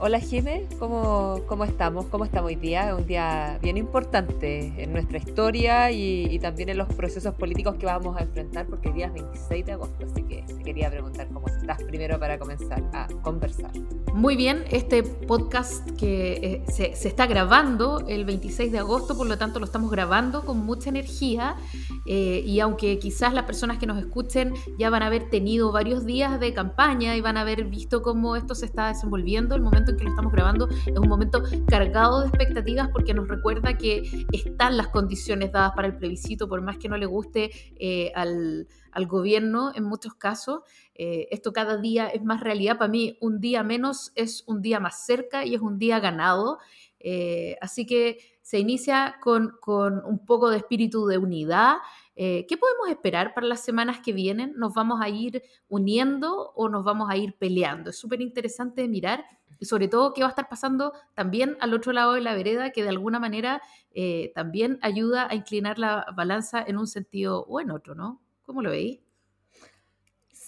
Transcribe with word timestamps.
Hola 0.00 0.20
Jime, 0.20 0.68
¿Cómo, 0.78 1.40
¿cómo, 1.48 1.64
estamos? 1.64 2.06
¿Cómo 2.06 2.24
estamos 2.24 2.46
hoy 2.46 2.54
día? 2.54 2.94
Un 2.94 3.04
día 3.04 3.58
bien 3.60 3.76
importante 3.76 4.72
en 4.80 4.92
nuestra 4.92 5.18
historia 5.18 5.90
y, 5.90 6.38
también 6.38 6.68
en 6.68 6.78
los 6.78 6.86
procesos 6.94 7.34
políticos 7.34 7.74
que 7.80 7.86
vamos 7.86 8.16
a 8.16 8.22
enfrentar 8.22 8.66
porque 8.66 8.90
el 8.90 8.94
día 8.94 9.06
es 9.06 9.14
26 9.14 9.66
de 9.66 9.72
agosto, 9.72 10.06
así 10.06 10.22
que 10.22 10.44
te 10.58 10.64
quería 10.64 10.90
preguntar 10.90 11.28
cómo 11.32 11.46
estás 11.46 11.82
primero 11.84 12.18
para 12.18 12.38
comenzar 12.38 12.82
a 12.92 13.06
conversar. 13.22 13.70
Muy 14.14 14.36
bien, 14.36 14.64
este 14.70 15.02
podcast 15.02 15.88
que 15.92 16.32
eh, 16.32 16.64
se, 16.68 16.96
se, 16.96 17.08
está 17.08 17.26
grabando 17.26 18.04
el 18.08 18.24
26 18.24 18.72
de 18.72 18.78
agosto, 18.78 19.16
por 19.16 19.26
lo 19.26 19.38
tanto 19.38 19.60
lo 19.60 19.64
estamos 19.64 19.90
grabando 19.90 20.44
con 20.44 20.58
mucha 20.58 20.88
energía 20.88 21.56
eh, 22.06 22.42
y 22.44 22.60
aunque 22.60 22.98
quizás 22.98 23.34
las 23.34 23.44
personas 23.44 23.78
que 23.78 23.86
nos 23.86 23.98
escuchen 23.98 24.54
ya 24.78 24.90
van 24.90 25.02
a 25.02 25.06
haber 25.06 25.28
tenido 25.28 25.72
varios 25.72 26.06
días 26.06 26.40
de 26.40 26.54
campaña 26.54 27.16
y 27.16 27.20
van 27.20 27.36
a 27.36 27.42
haber 27.42 27.64
visto 27.64 28.02
cómo 28.02 28.34
esto 28.34 28.54
se 28.54 28.66
está 28.66 28.88
desenvolviendo, 28.88 29.54
el 29.54 29.62
momento 29.62 29.90
en 29.90 29.98
que 29.98 30.04
lo 30.04 30.10
estamos 30.10 30.32
grabando 30.32 30.68
es 30.70 30.98
un 30.98 31.08
momento 31.08 31.42
cargado 31.66 32.22
de 32.22 32.28
expectativas 32.28 32.88
porque 32.88 33.14
nos 33.14 33.28
recuerda 33.28 33.76
que 33.76 34.26
están 34.32 34.76
las 34.76 34.88
condiciones 34.88 35.52
dadas 35.52 35.72
para 35.76 35.86
el 35.86 35.96
plebiscito, 35.96 36.48
por 36.48 36.62
más 36.62 36.78
que 36.78 36.88
no 36.88 36.96
le 36.96 37.06
guste 37.06 37.50
eh, 37.78 38.10
al, 38.14 38.66
gobierno 39.06 39.70
en 39.76 39.84
muchos 39.84 40.14
casos. 40.14 40.57
Eh, 40.94 41.28
esto 41.30 41.52
cada 41.52 41.76
día 41.76 42.08
es 42.08 42.22
más 42.24 42.40
realidad. 42.40 42.78
Para 42.78 42.90
mí, 42.90 43.16
un 43.20 43.40
día 43.40 43.62
menos 43.62 44.12
es 44.14 44.44
un 44.46 44.62
día 44.62 44.80
más 44.80 45.04
cerca 45.04 45.44
y 45.44 45.54
es 45.54 45.60
un 45.60 45.78
día 45.78 46.00
ganado. 46.00 46.58
Eh, 47.00 47.56
así 47.60 47.86
que 47.86 48.18
se 48.42 48.58
inicia 48.58 49.16
con, 49.22 49.56
con, 49.60 50.04
un 50.04 50.24
poco 50.24 50.50
de 50.50 50.58
espíritu 50.58 51.06
de 51.06 51.18
unidad. 51.18 51.76
¿Qué 52.16 52.56
podemos 52.58 52.88
esperar 52.88 53.32
para 53.32 53.46
las 53.46 53.60
semanas 53.60 54.00
que 54.00 54.12
vienen? 54.12 54.52
¿Nos 54.56 54.74
vamos 54.74 55.00
a 55.00 55.08
ir 55.08 55.40
uniendo 55.68 56.50
o 56.56 56.68
nos 56.68 56.82
vamos 56.82 57.08
a 57.08 57.16
ir 57.16 57.36
peleando? 57.38 57.90
Es 57.90 57.96
súper 57.96 58.20
interesante 58.20 58.88
mirar 58.88 59.24
y 59.58 59.66
sobre 59.66 59.88
todo 59.88 60.12
qué 60.12 60.22
va 60.22 60.28
a 60.28 60.30
estar 60.30 60.48
pasando 60.48 60.92
también 61.14 61.56
al 61.60 61.74
otro 61.74 61.92
lado 61.92 62.12
de 62.12 62.20
la 62.20 62.34
vereda, 62.34 62.70
que 62.70 62.82
de 62.82 62.90
alguna 62.90 63.18
manera 63.18 63.62
eh, 63.92 64.32
también 64.34 64.78
ayuda 64.82 65.28
a 65.28 65.34
inclinar 65.34 65.78
la 65.78 66.06
balanza 66.16 66.62
en 66.66 66.78
un 66.78 66.86
sentido 66.86 67.44
o 67.48 67.60
en 67.60 67.70
otro, 67.70 67.94
¿no? 67.94 68.20
¿Cómo 68.42 68.62
lo 68.62 68.70
veis? 68.70 69.00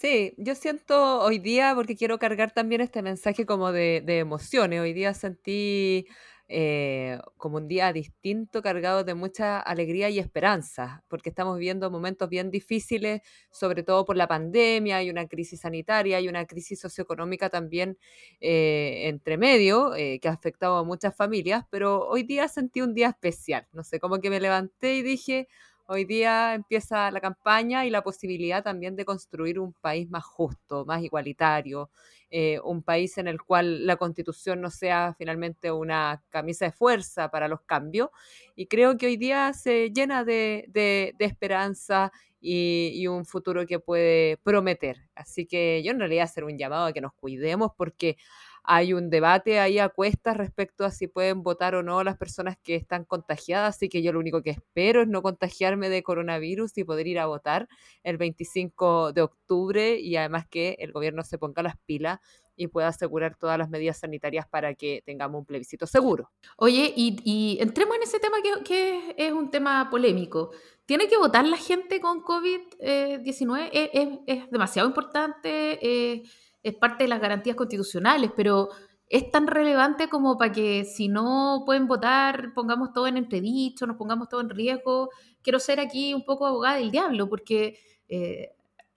Sí, 0.01 0.33
yo 0.37 0.55
siento 0.55 1.19
hoy 1.19 1.37
día, 1.37 1.73
porque 1.75 1.95
quiero 1.95 2.17
cargar 2.17 2.51
también 2.51 2.81
este 2.81 3.03
mensaje 3.03 3.45
como 3.45 3.71
de, 3.71 4.01
emociones, 4.07 4.81
hoy 4.81 4.93
día 4.93 5.13
sentí 5.13 6.07
eh, 6.47 7.19
como 7.37 7.57
un 7.57 7.67
día 7.67 7.93
distinto, 7.93 8.63
cargado 8.63 9.03
de 9.03 9.13
mucha 9.13 9.59
alegría 9.59 10.09
y 10.09 10.17
esperanza, 10.17 11.03
porque 11.07 11.29
estamos 11.29 11.55
viviendo 11.59 11.91
momentos 11.91 12.27
bien 12.29 12.49
difíciles, 12.49 13.21
sobre 13.51 13.83
todo 13.83 14.03
por 14.03 14.17
la 14.17 14.27
pandemia, 14.27 14.97
hay 14.97 15.11
una 15.11 15.27
crisis 15.27 15.59
sanitaria, 15.59 16.17
hay 16.17 16.27
una 16.27 16.47
crisis 16.47 16.79
socioeconómica 16.79 17.49
también 17.51 17.99
eh, 18.39 19.03
entre 19.03 19.37
medio, 19.37 19.93
eh, 19.93 20.19
que 20.19 20.29
ha 20.29 20.31
afectado 20.31 20.77
a 20.77 20.83
muchas 20.83 21.15
familias, 21.15 21.65
pero 21.69 22.07
hoy 22.07 22.23
día 22.23 22.47
sentí 22.47 22.81
un 22.81 22.95
día 22.95 23.09
especial, 23.09 23.67
no 23.71 23.83
sé, 23.83 23.99
como 23.99 24.17
que 24.19 24.31
me 24.31 24.39
levanté 24.39 24.95
y 24.95 25.03
dije, 25.03 25.47
Hoy 25.87 26.05
día 26.05 26.53
empieza 26.53 27.11
la 27.11 27.19
campaña 27.19 27.85
y 27.85 27.89
la 27.89 28.01
posibilidad 28.01 28.63
también 28.63 28.95
de 28.95 29.05
construir 29.05 29.59
un 29.59 29.73
país 29.73 30.09
más 30.09 30.23
justo, 30.23 30.85
más 30.85 31.03
igualitario, 31.03 31.89
eh, 32.29 32.59
un 32.63 32.81
país 32.81 33.17
en 33.17 33.27
el 33.27 33.41
cual 33.41 33.85
la 33.85 33.97
constitución 33.97 34.61
no 34.61 34.69
sea 34.69 35.13
finalmente 35.17 35.71
una 35.71 36.23
camisa 36.29 36.65
de 36.65 36.71
fuerza 36.71 37.29
para 37.29 37.47
los 37.47 37.61
cambios. 37.61 38.09
Y 38.55 38.67
creo 38.67 38.97
que 38.97 39.07
hoy 39.07 39.17
día 39.17 39.51
se 39.53 39.91
llena 39.91 40.23
de, 40.23 41.13
esperanza 41.19 42.11
y, 42.39 42.91
y, 42.95 43.07
un 43.07 43.25
futuro 43.25 43.65
que 43.67 43.79
puede 43.79 44.37
prometer. 44.37 44.97
Así 45.13 45.45
que 45.45 45.83
yo 45.83 45.91
en 45.91 45.99
realidad 45.99 46.23
hacer 46.23 46.45
un 46.45 46.57
llamado 46.57 46.85
a 46.85 46.93
que 46.93 47.01
nos 47.01 47.13
cuidemos 47.13 47.71
porque 47.77 48.17
hay 48.63 48.93
un 48.93 49.09
debate 49.09 49.59
ahí 49.59 49.79
a 49.79 49.89
cuestas 49.89 50.37
respecto 50.37 50.85
a 50.85 50.91
si 50.91 51.07
pueden 51.07 51.43
votar 51.43 51.75
o 51.75 51.83
no 51.83 52.03
las 52.03 52.17
personas 52.17 52.57
que 52.61 52.75
están 52.75 53.05
contagiadas, 53.05 53.75
así 53.75 53.89
que 53.89 54.01
yo 54.01 54.13
lo 54.13 54.19
único 54.19 54.41
que 54.41 54.51
espero 54.51 55.01
es 55.01 55.07
no 55.07 55.21
contagiarme 55.21 55.89
de 55.89 56.03
coronavirus 56.03 56.77
y 56.77 56.83
poder 56.83 57.07
ir 57.07 57.19
a 57.19 57.25
votar 57.25 57.67
el 58.03 58.17
25 58.17 59.13
de 59.13 59.21
octubre 59.21 59.99
y 59.99 60.15
además 60.15 60.45
que 60.47 60.77
el 60.79 60.91
gobierno 60.91 61.23
se 61.23 61.37
ponga 61.37 61.63
las 61.63 61.77
pilas 61.85 62.19
y 62.55 62.67
pueda 62.67 62.89
asegurar 62.89 63.35
todas 63.35 63.57
las 63.57 63.69
medidas 63.69 63.97
sanitarias 63.97 64.47
para 64.47 64.75
que 64.75 65.01
tengamos 65.05 65.39
un 65.39 65.45
plebiscito 65.45 65.87
seguro. 65.87 66.31
Oye, 66.57 66.93
y, 66.95 67.57
entremos 67.59 67.95
en 67.95 68.03
ese 68.03 68.19
tema 68.19 68.37
que, 68.63 69.15
es 69.17 69.31
un 69.31 69.49
tema 69.49 69.89
polémico. 69.89 70.51
¿Tiene 70.85 71.07
que 71.07 71.17
votar 71.17 71.45
la 71.45 71.57
gente 71.57 71.99
con 71.99 72.21
COVID-19? 72.21 73.69
¿Es, 73.71 74.19
es, 74.27 74.51
demasiado 74.51 74.87
importante? 74.87 75.79
Eh, 75.81 76.23
es 76.63 76.75
parte 76.75 77.03
de 77.03 77.09
las 77.09 77.21
garantías 77.21 77.55
constitucionales, 77.55 78.31
pero 78.35 78.69
es 79.07 79.29
tan 79.29 79.47
relevante 79.47 80.07
como 80.07 80.37
para 80.37 80.53
que 80.53 80.85
si 80.85 81.09
no 81.09 81.63
pueden 81.65 81.87
votar, 81.87 82.53
pongamos 82.53 82.93
todo 82.93 83.07
en 83.07 83.17
entredicho, 83.17 83.85
nos 83.85 83.97
pongamos 83.97 84.29
todo 84.29 84.39
en 84.39 84.49
riesgo. 84.49 85.09
Quiero 85.41 85.59
ser 85.59 85.81
aquí 85.81 86.13
un 86.13 86.23
poco 86.23 86.45
abogada 86.45 86.77
del 86.77 86.91
diablo, 86.91 87.27
porque 87.27 87.77
eh, 88.07 88.51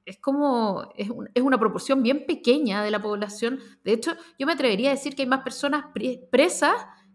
es 0.05 0.19
como, 0.19 0.93
es, 0.97 1.11
una 1.41 1.59
proporción 1.59 2.03
bien 2.03 2.27
pequeña 2.27 2.85
de 2.85 2.93
la 2.93 3.03
población. 3.03 3.59
De 3.83 3.93
hecho, 3.93 4.13
yo 4.39 4.47
me 4.47 4.53
atrevería 4.53 4.91
a 4.91 4.95
decir 4.95 5.17
que 5.17 5.23
hay 5.23 5.29
más 5.29 5.43
personas 5.43 5.87
presas 6.31 6.75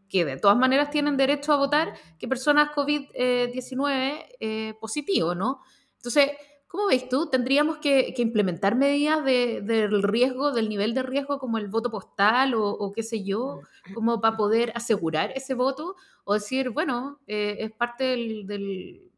que 0.09 0.25
de 0.25 0.37
todas 0.37 0.57
maneras 0.57 0.89
tienen 0.89 1.15
derecho 1.15 1.53
a 1.53 1.57
votar 1.57 1.93
que 2.17 2.27
personas 2.27 2.71
COVID-19 2.75 4.25
eh, 4.39 4.73
positivos, 4.81 5.37
¿no? 5.37 5.61
Entonces, 5.97 6.31
¿Cómo 6.69 6.85
veis 6.85 7.09
tú? 7.09 7.27
¿Tendríamos 7.31 7.79
que, 7.79 8.13
implementar 8.17 8.75
medidas 8.75 9.25
del 9.25 10.03
riesgo, 10.03 10.51
del 10.51 10.69
nivel 10.69 10.93
de 10.93 11.01
riesgo, 11.01 11.39
como 11.39 11.57
el 11.57 11.67
voto 11.67 11.89
postal 11.89 12.53
o, 12.55 12.91
qué 12.93 13.01
sé 13.01 13.23
yo, 13.23 13.61
mm. 13.87 13.93
como 13.95 14.21
para 14.21 14.37
poder 14.37 14.71
asegurar 14.75 15.31
ese 15.35 15.55
voto? 15.55 15.95
O 16.25 16.35
decir, 16.35 16.69
bueno, 16.69 17.21
eh, 17.25 17.57
es 17.59 17.71
parte 17.71 18.03
del, 18.03 18.45
del 18.45 19.11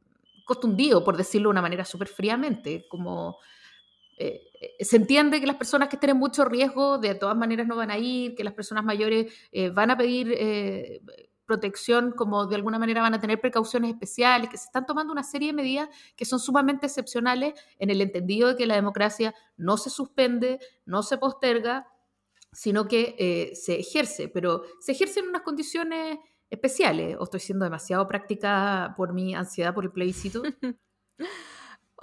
por 1.04 1.18
decirlo 1.18 1.50
de 1.50 1.52
una 1.52 1.62
manera 1.62 1.86
súper 1.86 2.08
fríamente, 2.08 2.86
como 2.90 3.38
eh, 4.18 4.42
eh, 4.62 4.84
se 4.84 4.98
entiende 4.98 5.40
que 5.40 5.48
las 5.48 5.56
personas 5.56 5.88
que 5.88 5.98
estén 5.98 6.10
en 6.12 6.18
mucho 6.18 6.44
riesgo 6.46 6.98
de 6.98 7.16
todas 7.16 7.38
maneras 7.38 7.68
no 7.68 7.76
van 7.76 7.92
a 7.92 7.98
ir, 7.98 8.36
que 8.36 8.44
las 8.44 8.54
personas 8.54 8.84
mayores 8.84 9.34
van 9.74 9.92
a 9.92 9.98
pedir 9.98 10.38
protección, 11.52 12.14
como 12.14 12.46
de 12.48 12.56
alguna 12.56 12.80
manera 12.80 13.02
van 13.02 13.14
a 13.14 13.20
tener 13.20 13.42
precauciones 13.42 13.92
especiales, 13.92 14.50
que 14.50 14.58
se 14.58 14.68
están 14.68 14.86
tomando 14.86 15.12
una 15.12 15.22
serie 15.22 15.48
de 15.48 15.54
medidas 15.54 15.90
que 16.16 16.24
son 16.24 16.40
sumamente 16.40 16.86
excepcionales 16.86 17.56
en 17.78 17.90
el 17.90 18.00
entendido 18.00 18.48
de 18.48 18.56
que 18.56 18.66
la 18.66 18.76
democracia 18.76 19.36
no 19.58 19.76
se 19.76 19.90
suspende, 19.90 20.60
no 20.86 21.04
se 21.04 21.18
posterga, 21.18 21.88
sino 22.54 22.88
que 22.88 23.16
eh, 23.20 23.54
se 23.54 23.82
ejerce, 23.82 24.30
pero 24.30 24.64
se 24.80 24.94
ejerce 24.94 25.20
en 25.20 25.28
unas 25.28 25.42
condiciones 25.42 26.20
especiales. 26.50 27.18
¿O 27.20 27.26
estoy 27.26 27.42
siendo 27.42 27.66
demasiado 27.66 28.08
práctica 28.08 28.94
por 28.96 29.12
mi 29.12 29.36
ansiedad 29.36 29.74
por 29.74 29.84
el 29.84 29.92
plebiscito? 29.92 30.42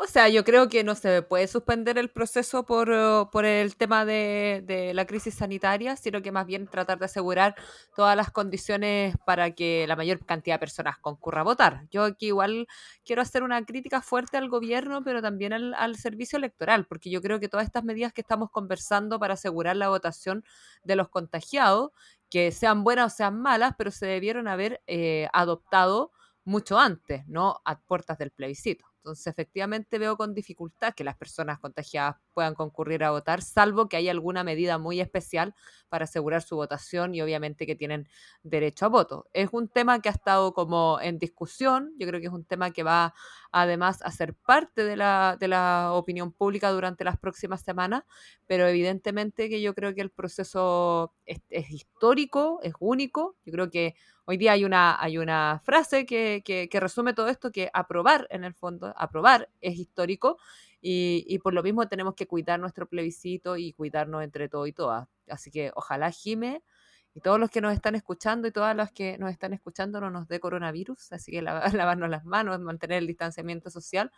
O 0.00 0.06
sea, 0.06 0.28
yo 0.28 0.44
creo 0.44 0.68
que 0.68 0.84
no 0.84 0.94
se 0.94 1.22
puede 1.22 1.48
suspender 1.48 1.98
el 1.98 2.08
proceso 2.08 2.64
por, 2.64 2.88
oh, 2.88 3.28
el 3.42 3.76
tema 3.76 4.04
de, 4.04 4.92
la 4.94 5.04
crisis 5.06 5.34
sanitaria, 5.34 5.96
sino 5.96 6.22
que 6.22 6.30
más 6.30 6.46
bien 6.46 6.68
tratar 6.68 7.00
de 7.00 7.06
asegurar 7.06 7.56
todas 7.96 8.16
las 8.16 8.30
condiciones 8.30 9.16
para 9.26 9.50
que 9.50 9.86
la 9.88 9.96
mayor 9.96 10.24
cantidad 10.24 10.54
de 10.54 10.60
personas 10.60 10.98
concurra 10.98 11.40
a 11.40 11.44
votar. 11.44 11.88
Yo 11.90 12.04
aquí 12.04 12.26
igual 12.26 12.68
quiero 13.04 13.22
hacer 13.22 13.42
una 13.42 13.64
crítica 13.64 14.00
fuerte 14.00 14.36
al 14.36 14.48
gobierno, 14.48 15.02
pero 15.02 15.20
también 15.20 15.52
al, 15.52 15.96
servicio 15.96 16.36
electoral, 16.36 16.86
porque 16.86 17.10
yo 17.10 17.20
creo 17.20 17.40
que 17.40 17.48
todas 17.48 17.66
estas 17.66 17.82
medidas 17.82 18.12
que 18.12 18.20
estamos 18.20 18.50
conversando 18.52 19.18
para 19.18 19.34
asegurar 19.34 19.74
la 19.74 19.88
votación 19.88 20.44
de 20.84 20.94
los 20.94 21.08
contagiados, 21.08 21.90
que 22.30 22.52
sean 22.52 22.84
buenas 22.84 23.14
o 23.14 23.16
sean 23.16 23.40
malas, 23.40 23.74
pero 23.76 23.90
se 23.90 24.06
debieron 24.06 24.46
haber 24.46 24.80
eh, 24.86 25.28
adoptado 25.32 26.12
mucho 26.44 26.78
antes, 26.78 27.26
no 27.26 27.60
a 27.64 27.80
puertas 27.80 28.16
del 28.18 28.30
plebiscito. 28.30 28.87
Entonces, 28.98 29.26
efectivamente 29.28 29.98
veo 29.98 30.16
con 30.16 30.34
dificultad 30.34 30.92
que 30.94 31.04
las 31.04 31.16
personas 31.16 31.58
contagiadas 31.60 32.16
puedan 32.34 32.54
concurrir 32.54 33.04
a 33.04 33.10
votar, 33.10 33.42
salvo 33.42 33.88
que 33.88 33.96
haya 33.96 34.10
alguna 34.10 34.44
medida 34.44 34.76
muy 34.78 35.00
especial 35.00 35.54
para 35.88 36.04
asegurar 36.04 36.42
su 36.42 36.56
votación 36.56 37.14
y 37.14 37.22
obviamente 37.22 37.66
que 37.66 37.74
tienen 37.74 38.08
derecho 38.42 38.86
a 38.86 38.88
voto. 38.88 39.26
Es 39.32 39.48
un 39.52 39.68
tema 39.68 40.00
que 40.00 40.08
ha 40.08 40.12
estado 40.12 40.52
como 40.52 40.98
en 41.00 41.18
discusión, 41.18 41.94
yo 41.98 42.06
creo 42.06 42.20
que 42.20 42.26
es 42.26 42.32
un 42.32 42.44
tema 42.44 42.70
que 42.70 42.82
va 42.82 43.14
además 43.52 44.02
a 44.02 44.10
ser 44.10 44.34
parte 44.34 44.84
de 44.84 44.96
la, 44.96 45.36
de 45.38 45.48
la 45.48 45.92
opinión 45.92 46.32
pública 46.32 46.70
durante 46.70 47.04
las 47.04 47.18
próximas 47.18 47.62
semanas, 47.62 48.04
pero 48.46 48.66
evidentemente 48.66 49.48
que 49.48 49.62
yo 49.62 49.74
creo 49.74 49.94
que 49.94 50.00
el 50.00 50.10
proceso 50.10 51.14
es, 51.24 51.38
es 51.48 51.70
histórico, 51.70 52.60
es 52.62 52.74
único, 52.80 53.36
yo 53.44 53.52
creo 53.52 53.70
que 53.70 53.94
Hoy 54.30 54.36
día 54.36 54.52
hay 54.52 54.66
una, 54.66 55.02
hay 55.02 55.16
una 55.16 55.58
frase 55.64 56.04
que, 56.04 56.42
que, 56.44 56.80
resume 56.80 57.14
todo 57.14 57.28
esto, 57.28 57.50
que 57.50 57.70
aprobar, 57.72 58.26
en 58.28 58.44
el 58.44 58.52
fondo, 58.52 58.92
aprobar 58.94 59.48
es 59.62 59.78
histórico 59.78 60.36
y, 60.82 61.24
y, 61.26 61.38
por 61.38 61.54
lo 61.54 61.62
mismo 61.62 61.88
tenemos 61.88 62.14
que 62.14 62.26
cuidar 62.26 62.60
nuestro 62.60 62.86
plebiscito 62.86 63.56
y 63.56 63.72
cuidarnos 63.72 64.22
entre 64.22 64.50
todos 64.50 64.68
y 64.68 64.74
todas. 64.74 65.08
Así 65.30 65.50
que 65.50 65.72
ojalá 65.74 66.10
Jime 66.10 66.62
y 67.14 67.22
todos 67.22 67.40
los 67.40 67.48
que 67.48 67.62
nos 67.62 67.72
están 67.72 67.94
escuchando 67.94 68.46
y 68.46 68.52
todas 68.52 68.76
las 68.76 68.92
que 68.92 69.16
nos 69.16 69.30
están 69.30 69.54
escuchando 69.54 69.98
no 69.98 70.10
nos 70.10 70.28
dé 70.28 70.40
coronavirus, 70.40 71.10
así 71.12 71.32
que 71.32 71.40
lavarnos 71.42 72.10
las 72.10 72.26
manos, 72.26 72.60
mantener 72.60 72.98
el 72.98 73.06
distanciamiento 73.06 73.70
social 73.70 74.12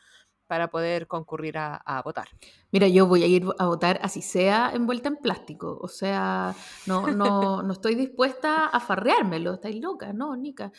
para 0.50 0.69
poder 0.69 1.06
concurrir 1.06 1.58
a, 1.58 2.02
votar. 2.05 2.29
Mira, 2.73 2.88
yo 2.88 3.06
voy 3.06 3.23
a 3.23 3.26
ir 3.29 3.44
a 3.56 3.67
votar 3.67 4.00
así 4.02 4.20
sea 4.20 4.73
envuelta 4.75 5.08
en 5.08 5.17
plástico, 5.19 5.79
o 5.81 5.87
sea, 5.87 6.56
no, 6.87 7.06
no, 7.06 7.62
no 7.62 7.73
estoy 7.73 7.94
dispuesta 7.94 8.67
a 8.67 8.81
farreármelo, 8.81 9.55
estáis 9.55 9.81
loca, 9.81 10.12
no, 10.12 10.35
Nica. 10.35 10.73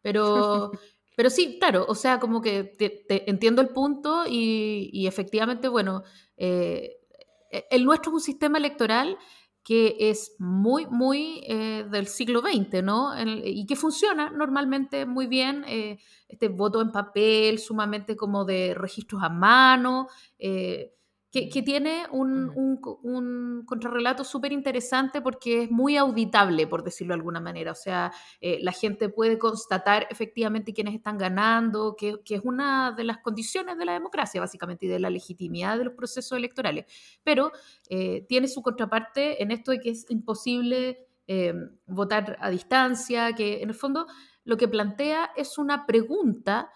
Pero, 0.00 0.70
pero 1.16 1.28
sí, 1.28 1.58
claro, 1.58 1.86
o 1.88 1.96
sea, 1.96 2.20
como 2.20 2.40
que 2.40 2.62
te, 2.62 3.28
entiendo 3.28 3.62
el 3.62 3.70
punto 3.70 4.26
y, 4.28 5.08
efectivamente, 5.08 5.66
bueno, 5.66 6.04
eh, 6.36 6.98
el 7.68 7.84
nuestro 7.84 8.12
es 8.12 8.14
un 8.14 8.20
sistema 8.20 8.58
electoral 8.58 9.18
que 9.66 9.96
es 9.98 10.36
muy, 10.38 10.86
muy 10.86 11.42
eh, 11.44 11.84
del 11.90 12.06
siglo 12.06 12.40
XX, 12.40 12.84
¿no? 12.84 13.10
y 13.44 13.66
que 13.66 13.74
funciona 13.74 14.30
normalmente 14.30 15.06
muy 15.06 15.26
bien, 15.26 15.64
eh, 15.66 15.98
este 16.28 16.46
voto 16.46 16.80
en 16.80 16.92
papel, 16.92 17.58
sumamente 17.58 18.14
como 18.14 18.44
de 18.44 18.74
registros 18.74 19.24
a 19.24 19.28
mano, 19.28 20.06
eh, 20.38 20.94
que, 21.44 21.62
tiene 21.62 22.06
un, 22.10 22.50
un, 23.02 23.64
contrarrelato 23.66 24.24
súper 24.24 24.52
interesante 24.52 25.20
porque 25.20 25.64
es 25.64 25.70
muy 25.70 25.96
auditable, 25.96 26.66
por 26.66 26.82
decirlo 26.82 27.12
de 27.12 27.18
alguna 27.18 27.40
manera. 27.40 27.72
O 27.72 27.74
sea, 27.74 28.10
eh, 28.40 28.58
la 28.62 28.72
gente 28.72 29.10
puede 29.10 29.38
constatar 29.38 30.06
efectivamente 30.10 30.72
quiénes 30.72 30.94
están 30.94 31.18
ganando, 31.18 31.94
que, 31.96 32.20
es 32.26 32.40
una 32.42 32.92
de 32.92 33.04
las 33.04 33.18
condiciones 33.18 33.76
de 33.76 33.84
la 33.84 33.92
democracia, 33.92 34.40
básicamente, 34.40 34.86
y 34.86 34.88
de 34.88 34.98
la 34.98 35.10
legitimidad 35.10 35.76
de 35.76 35.84
los 35.84 35.94
procesos 35.94 36.38
electorales. 36.38 36.86
Pero 37.22 37.52
eh, 37.90 38.24
tiene 38.28 38.48
su 38.48 38.62
contraparte 38.62 39.42
en 39.42 39.50
esto 39.50 39.72
de 39.72 39.80
que 39.80 39.90
es 39.90 40.06
imposible 40.08 41.06
eh, 41.26 41.52
votar 41.86 42.38
a 42.40 42.48
distancia, 42.48 43.34
que 43.34 43.62
en 43.62 43.68
el 43.68 43.74
fondo 43.74 44.06
lo 44.44 44.56
que 44.56 44.68
plantea 44.68 45.32
es 45.36 45.58
una 45.58 45.86
pregunta 45.86 46.70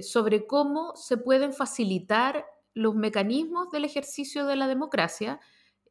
sobre 0.00 0.46
cómo 0.46 0.96
se 0.96 1.18
pueden 1.18 1.52
facilitar 1.52 2.46
los 2.74 2.94
mecanismos 2.94 3.70
del 3.70 3.84
ejercicio 3.84 4.46
de 4.46 4.56
la 4.56 4.66
democracia 4.66 5.40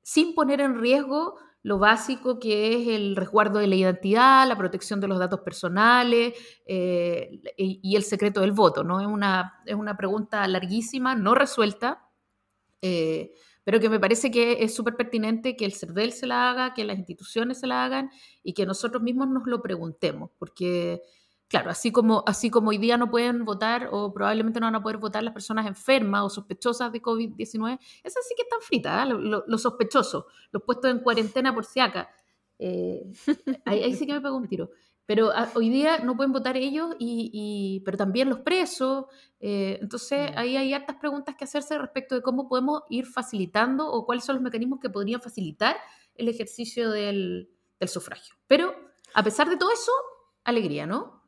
sin 0.04 0.36
poner 0.36 0.62
en 0.62 0.80
riesgo 0.80 1.36
lo 1.64 1.80
básico 1.80 2.40
que 2.40 2.76
es 2.76 2.88
el 2.90 3.16
resguardo 3.16 3.60
de 3.60 3.68
la 3.68 3.76
identidad, 3.76 4.48
la 4.48 4.58
protección 4.58 5.00
de 5.00 5.08
los 5.08 5.18
datos 5.18 5.40
personales 5.40 6.34
eh, 6.66 7.42
y, 7.58 7.96
el 7.96 8.04
secreto 8.04 8.42
del 8.42 8.52
voto. 8.52 8.84
¿no? 8.84 9.00
Es, 9.00 9.08
una, 9.08 9.62
es 9.66 9.76
una 9.76 9.96
pregunta 9.96 10.46
larguísima, 10.46 11.16
no 11.16 11.34
resuelta, 11.34 12.06
eh, 12.82 13.32
pero 13.64 13.80
que 13.80 13.90
me 13.90 14.00
parece 14.00 14.30
que 14.30 14.62
es 14.62 14.76
súper 14.76 14.98
pertinente 14.98 15.56
que 15.56 15.64
el 15.64 15.74
CERVEL 15.74 16.12
se 16.12 16.28
la 16.28 16.52
haga, 16.52 16.74
que 16.74 16.84
las 16.84 16.98
instituciones 16.98 17.62
se 17.62 17.68
la 17.68 17.86
hagan 17.86 18.12
y 18.44 18.54
que 18.54 18.66
nosotros 18.66 19.02
mismos 19.02 19.30
nos 19.30 19.48
lo 19.48 19.62
preguntemos, 19.62 20.32
porque 20.38 21.02
claro, 21.54 21.70
así 21.70 21.92
como, 21.92 22.24
así 22.26 22.50
como 22.50 22.72
hoy 22.72 22.80
día 22.80 22.98
no 22.98 23.12
pueden 23.12 23.46
votar 23.46 23.90
o 23.92 24.12
probablemente 24.12 24.60
no 24.60 24.66
van 24.66 24.74
a 24.74 24.82
poder 24.82 24.98
votar 24.98 25.22
las 25.22 25.36
personas 25.36 25.68
enfermas 25.68 26.24
o 26.24 26.30
sospechosas 26.32 26.92
de 26.92 27.00
COVID-19, 27.00 27.78
esas 28.04 28.28
sí 28.28 28.34
que 28.36 28.42
están 28.42 28.60
fritas, 28.60 29.08
¿eh? 29.08 29.14
los, 29.14 29.62
sospechosos, 29.62 30.26
los 30.52 30.64
puestos 30.64 30.90
en 30.90 31.02
cuarentena 31.02 31.54
por 31.54 31.66
si 31.66 31.80
acá. 31.80 32.10
Eh, 32.58 33.06
ahí, 33.66 33.94
sí 33.94 34.08
que 34.08 34.14
me 34.14 34.22
pego 34.22 34.36
un 34.36 34.48
tiro. 34.48 34.72
Pero 35.06 35.30
ah, 35.32 35.48
hoy 35.54 35.70
día 35.70 36.00
no 36.00 36.18
pueden 36.18 36.32
votar 36.32 36.58
ellos, 36.58 36.96
y, 36.98 37.84
pero 37.86 38.00
también 38.00 38.30
los 38.30 38.40
presos. 38.40 39.06
Eh, 39.40 39.78
entonces, 39.80 40.32
mm. 40.32 40.38
ahí 40.40 40.58
hay 40.58 40.74
hartas 40.74 40.96
preguntas 40.96 41.36
que 41.36 41.44
hacerse 41.44 41.78
respecto 41.78 42.16
de 42.16 42.24
cómo 42.24 42.50
podemos 42.50 42.82
ir 42.90 43.06
facilitando 43.06 43.88
o 43.92 44.08
cuáles 44.08 44.26
son 44.26 44.38
los 44.38 44.44
mecanismos 44.44 44.80
que 44.80 44.90
podrían 44.90 45.22
facilitar 45.22 45.78
el 46.16 46.30
ejercicio 46.30 46.90
del, 46.90 47.52
del 47.80 47.90
sufragio. 47.90 48.34
Pero, 48.48 48.74
a 49.14 49.22
pesar 49.24 49.52
de 49.52 49.58
todo 49.58 49.70
eso, 49.72 49.92
alegría, 50.46 50.88
¿no? 50.88 51.22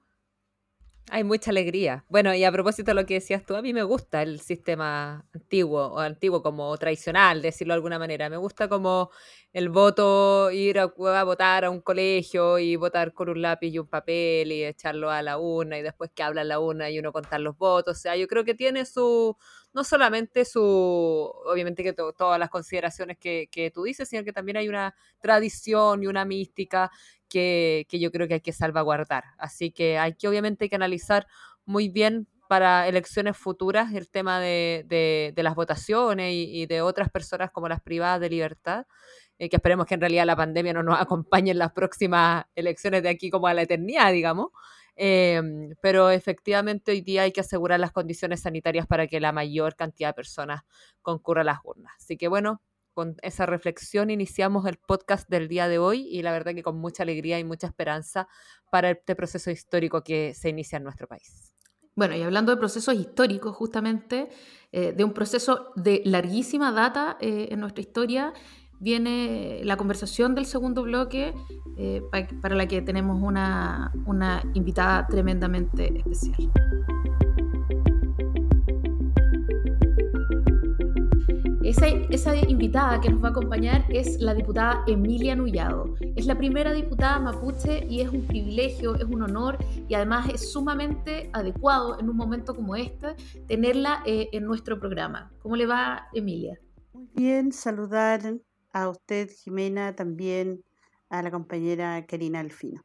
Hay 1.12 1.24
mucha 1.24 1.52
alegría. 1.52 2.04
Bueno, 2.10 2.34
y 2.34 2.44
a 2.44 2.52
propósito 2.52 2.90
de 2.92 2.96
lo 2.96 3.06
que 3.06 3.16
decías 3.16 3.46
tú, 3.46 3.56
a 3.56 3.62
mí 3.62 3.74
me 3.74 3.84
gusta 3.84 4.24
el 4.24 4.40
sistema 4.40 5.24
antiguo, 5.34 5.86
o 5.88 6.00
antiguo 6.00 6.42
como 6.42 6.76
tradicional, 6.78 7.44
decirlo 7.44 7.74
de 7.74 7.76
alguna 7.76 8.00
manera. 8.00 8.28
Me 8.28 8.38
gusta 8.38 8.68
como 8.68 9.12
el 9.54 9.70
voto, 9.70 10.50
ir 10.50 10.80
a, 10.80 10.88
votar 10.88 11.66
a 11.66 11.70
un 11.70 11.82
colegio 11.82 12.58
y 12.58 12.76
votar 12.76 13.14
con 13.14 13.30
un 13.30 13.40
lápiz 13.42 13.68
y 13.70 13.78
un 13.78 13.88
papel 13.88 14.52
y 14.52 14.64
echarlo 14.66 15.12
a 15.12 15.22
la 15.22 15.38
urna 15.38 15.78
y 15.78 15.84
después 15.84 16.10
que 16.14 16.24
habla 16.24 16.44
la 16.44 16.60
urna 16.60 16.90
y 16.90 16.98
uno 16.98 17.14
contar 17.14 17.40
los 17.40 17.56
votos. 17.56 17.98
O 17.98 18.00
sea, 18.02 18.16
yo 18.16 18.28
creo 18.28 18.44
que 18.44 18.56
tiene 18.56 18.84
su, 18.86 19.38
no 19.76 19.84
solamente 19.84 20.46
su, 20.46 20.62
obviamente 20.62 21.84
que 21.84 21.94
todas 21.94 22.40
las 22.40 22.50
consideraciones 22.50 23.18
que, 23.18 23.50
que 23.52 23.72
tú 23.72 23.84
dices, 23.84 24.08
sino 24.08 24.24
que 24.24 24.32
también 24.32 24.56
hay 24.56 24.70
una 24.70 24.96
tradición 25.20 26.02
y 26.02 26.08
una 26.08 26.24
mística 26.24 26.90
que, 27.28 27.86
yo 27.92 28.10
creo 28.10 28.28
que 28.28 28.36
hay 28.36 28.42
que 28.42 28.54
salvaguardar. 28.54 29.26
Así 29.38 29.72
que 29.72 29.98
hay 29.98 30.14
que 30.14 30.30
obviamente 30.30 30.70
que 30.70 30.78
analizar 30.78 31.28
muy 31.66 31.90
bien 31.90 32.28
para 32.48 32.88
elecciones 32.88 33.36
futuras 33.36 33.94
el 33.94 34.10
tema 34.10 34.40
de, 34.40 35.34
las 35.36 35.56
votaciones 35.56 36.32
y, 36.34 36.66
de 36.68 36.82
otras 36.82 37.10
personas 37.10 37.52
como 37.52 37.68
las 37.68 37.82
privadas 37.82 38.22
de 38.22 38.30
libertad, 38.30 38.86
eh, 39.40 39.50
que 39.50 39.58
esperemos 39.58 39.88
que 39.88 39.96
en 39.96 40.00
realidad 40.00 40.26
la 40.26 40.38
pandemia 40.38 40.72
no 40.72 40.84
nos 40.84 41.02
acompañe 41.02 41.52
en 41.52 41.58
las 41.58 41.74
próximas 41.74 42.46
elecciones 42.56 43.04
de 43.04 43.10
aquí 43.10 43.30
como 43.30 43.48
a 43.48 43.54
la 43.54 43.64
eternidad, 43.64 44.14
digamos. 44.14 44.52
Em, 44.96 45.76
pero 45.82 46.10
efectivamente 46.10 46.92
hoy 46.92 47.02
día 47.02 47.24
hay 47.24 47.32
que 47.32 47.42
asegurar 47.42 47.80
las 47.80 47.92
condiciones 47.92 48.42
sanitarias 48.42 48.88
para 48.88 49.08
que 49.08 49.20
la 49.20 49.32
mayor 49.32 49.76
cantidad 49.76 50.10
de 50.10 50.14
personas 50.14 50.64
concurra 51.02 51.42
a 51.42 51.46
las 51.46 51.60
urnas. 51.64 51.94
Así 51.98 52.18
que 52.18 52.28
bueno, 52.28 52.62
con 52.94 53.18
esa 53.22 53.46
reflexión 53.46 54.10
iniciamos 54.10 54.66
el 54.66 54.78
podcast 54.78 55.30
del 55.30 55.50
día 55.50 55.68
de 55.68 55.78
hoy 55.78 56.08
y 56.10 56.22
la 56.22 56.32
verdad 56.32 56.54
que 56.56 56.64
con 56.64 56.78
mucha 56.78 57.04
alegría 57.04 57.38
y 57.40 57.44
mucha 57.44 57.68
esperanza 57.68 58.28
para 58.72 58.92
este 58.92 59.16
proceso 59.16 59.52
histórico 59.52 60.02
que 60.02 60.34
se 60.34 60.50
inicia 60.50 60.78
en 60.78 60.84
nuestro 60.86 61.08
país. 61.08 61.54
Bueno, 61.96 62.16
y 62.16 62.22
hablando 62.22 62.52
de 62.52 62.58
procesos 62.58 62.94
históricos, 62.96 63.56
justamente, 63.56 64.28
eh, 64.74 64.92
de 64.92 65.04
un 65.06 65.14
proceso 65.14 65.72
de 65.76 66.02
larguísima 66.04 66.74
data 66.74 67.18
eh, 67.22 67.48
en 67.52 67.62
nuestra 67.62 67.82
historia, 67.82 68.34
viene 68.80 69.62
la 69.64 69.78
conversación 69.78 70.36
del 70.36 70.46
segundo 70.46 70.84
bloque, 70.84 71.34
eh, 71.78 72.02
para 72.42 72.56
la 72.56 72.68
que 72.68 72.82
tenemos 72.82 73.22
una, 73.22 73.92
una 74.06 74.44
invitada 74.54 75.08
tremendamente 75.08 75.98
especial. 75.98 76.52
Esa, 81.66 82.36
invitada 82.36 83.02
que 83.02 83.10
nos 83.10 83.24
va 83.24 83.30
a 83.30 83.32
acompañar 83.32 83.86
es 83.90 84.20
la 84.20 84.36
diputada 84.36 84.84
Emilia 84.86 85.36
Nullado. 85.36 85.96
Es 86.16 86.28
la 86.28 86.38
primera 86.38 86.72
diputada 86.72 87.20
mapuche 87.20 87.86
y 87.90 88.02
es 88.02 88.10
un 88.10 88.22
privilegio, 88.28 88.96
es 88.96 89.04
un 89.04 89.24
honor 89.24 89.58
y 89.88 89.96
además 89.96 90.30
es 90.30 90.54
sumamente 90.54 91.30
adecuado 91.34 92.00
en 92.00 92.08
un 92.08 92.16
momento 92.16 92.56
como 92.56 92.76
este 92.76 93.16
tenerla 93.48 94.04
eh, 94.06 94.30
en 94.32 94.46
nuestro 94.46 94.80
programa. 94.80 95.32
¿Cómo 95.42 95.56
le 95.56 95.66
va, 95.66 96.08
Emilia? 96.14 96.60
Muy 96.94 97.10
bien, 97.16 97.52
saludar 97.52 98.22
a 98.76 98.90
usted, 98.90 99.30
Jimena, 99.32 99.96
también 99.96 100.62
a 101.10 101.24
la 101.24 101.32
compañera 101.32 102.06
Karina 102.06 102.42
Alfino. 102.42 102.84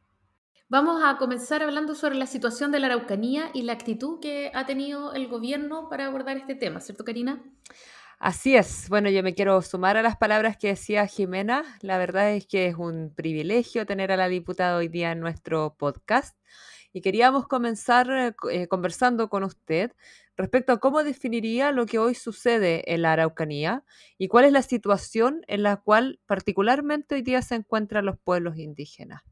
Vamos 0.69 1.03
a 1.05 1.19
comenzar 1.19 1.65
hablando 1.65 1.97
sobre 1.97 2.15
la 2.15 2.27
situación 2.27 2.71
de 2.71 2.79
la 2.79 2.87
Araucanía 2.87 3.51
y 3.55 3.63
la 3.63 3.73
actitud 3.73 4.21
que 4.21 4.53
ha 4.55 4.67
tenido 4.67 5.15
el 5.15 5.27
gobierno 5.27 5.89
para 5.89 6.07
abordar 6.07 6.37
este 6.37 6.55
tema, 6.55 6.81
¿cierto, 6.81 7.05
Karina? 7.05 7.43
Así 8.21 8.55
es. 8.55 8.89
Bueno, 8.89 9.11
yo 9.11 9.25
me 9.25 9.35
quiero 9.35 9.61
sumar 9.63 9.97
a 9.97 10.03
las 10.03 10.17
palabras 10.17 10.57
que 10.57 10.69
decía 10.69 11.09
Jimena. 11.09 11.65
La 11.81 11.99
verdad 11.99 12.31
es 12.31 12.47
que 12.47 12.67
es 12.67 12.77
un 12.77 13.13
privilegio 13.13 13.85
tener 13.85 14.13
a 14.13 14.17
la 14.17 14.29
diputada 14.29 14.77
hoy 14.77 14.87
día 14.87 15.11
en 15.11 15.19
nuestro 15.19 15.75
podcast. 15.77 16.39
Y 16.93 17.01
queríamos 17.01 17.49
comenzar 17.49 18.09
eh, 18.11 18.35
eh, 18.53 18.69
conversando 18.69 19.29
con 19.29 19.43
usted 19.43 19.93
respecto 20.41 20.73
a 20.73 20.81
cómo 20.81 21.05
definiría 21.05 21.73
lo 21.73 21.87
que 21.87 21.99
hoy 21.99 22.15
sucede 22.15 22.93
en 22.93 23.03
la 23.03 23.13
Araucanía 23.13 23.85
y 24.19 24.29
cuál 24.29 24.47
es 24.47 24.53
la 24.53 24.63
situación 24.63 25.43
en 25.47 25.63
la 25.63 25.77
cual 25.77 26.21
particularmente 26.27 27.15
hoy 27.15 27.23
día 27.23 27.43
se 27.43 27.55
encuentran 27.55 28.07
los 28.07 28.19
pueblos 28.19 28.57
indígenas. 28.57 29.23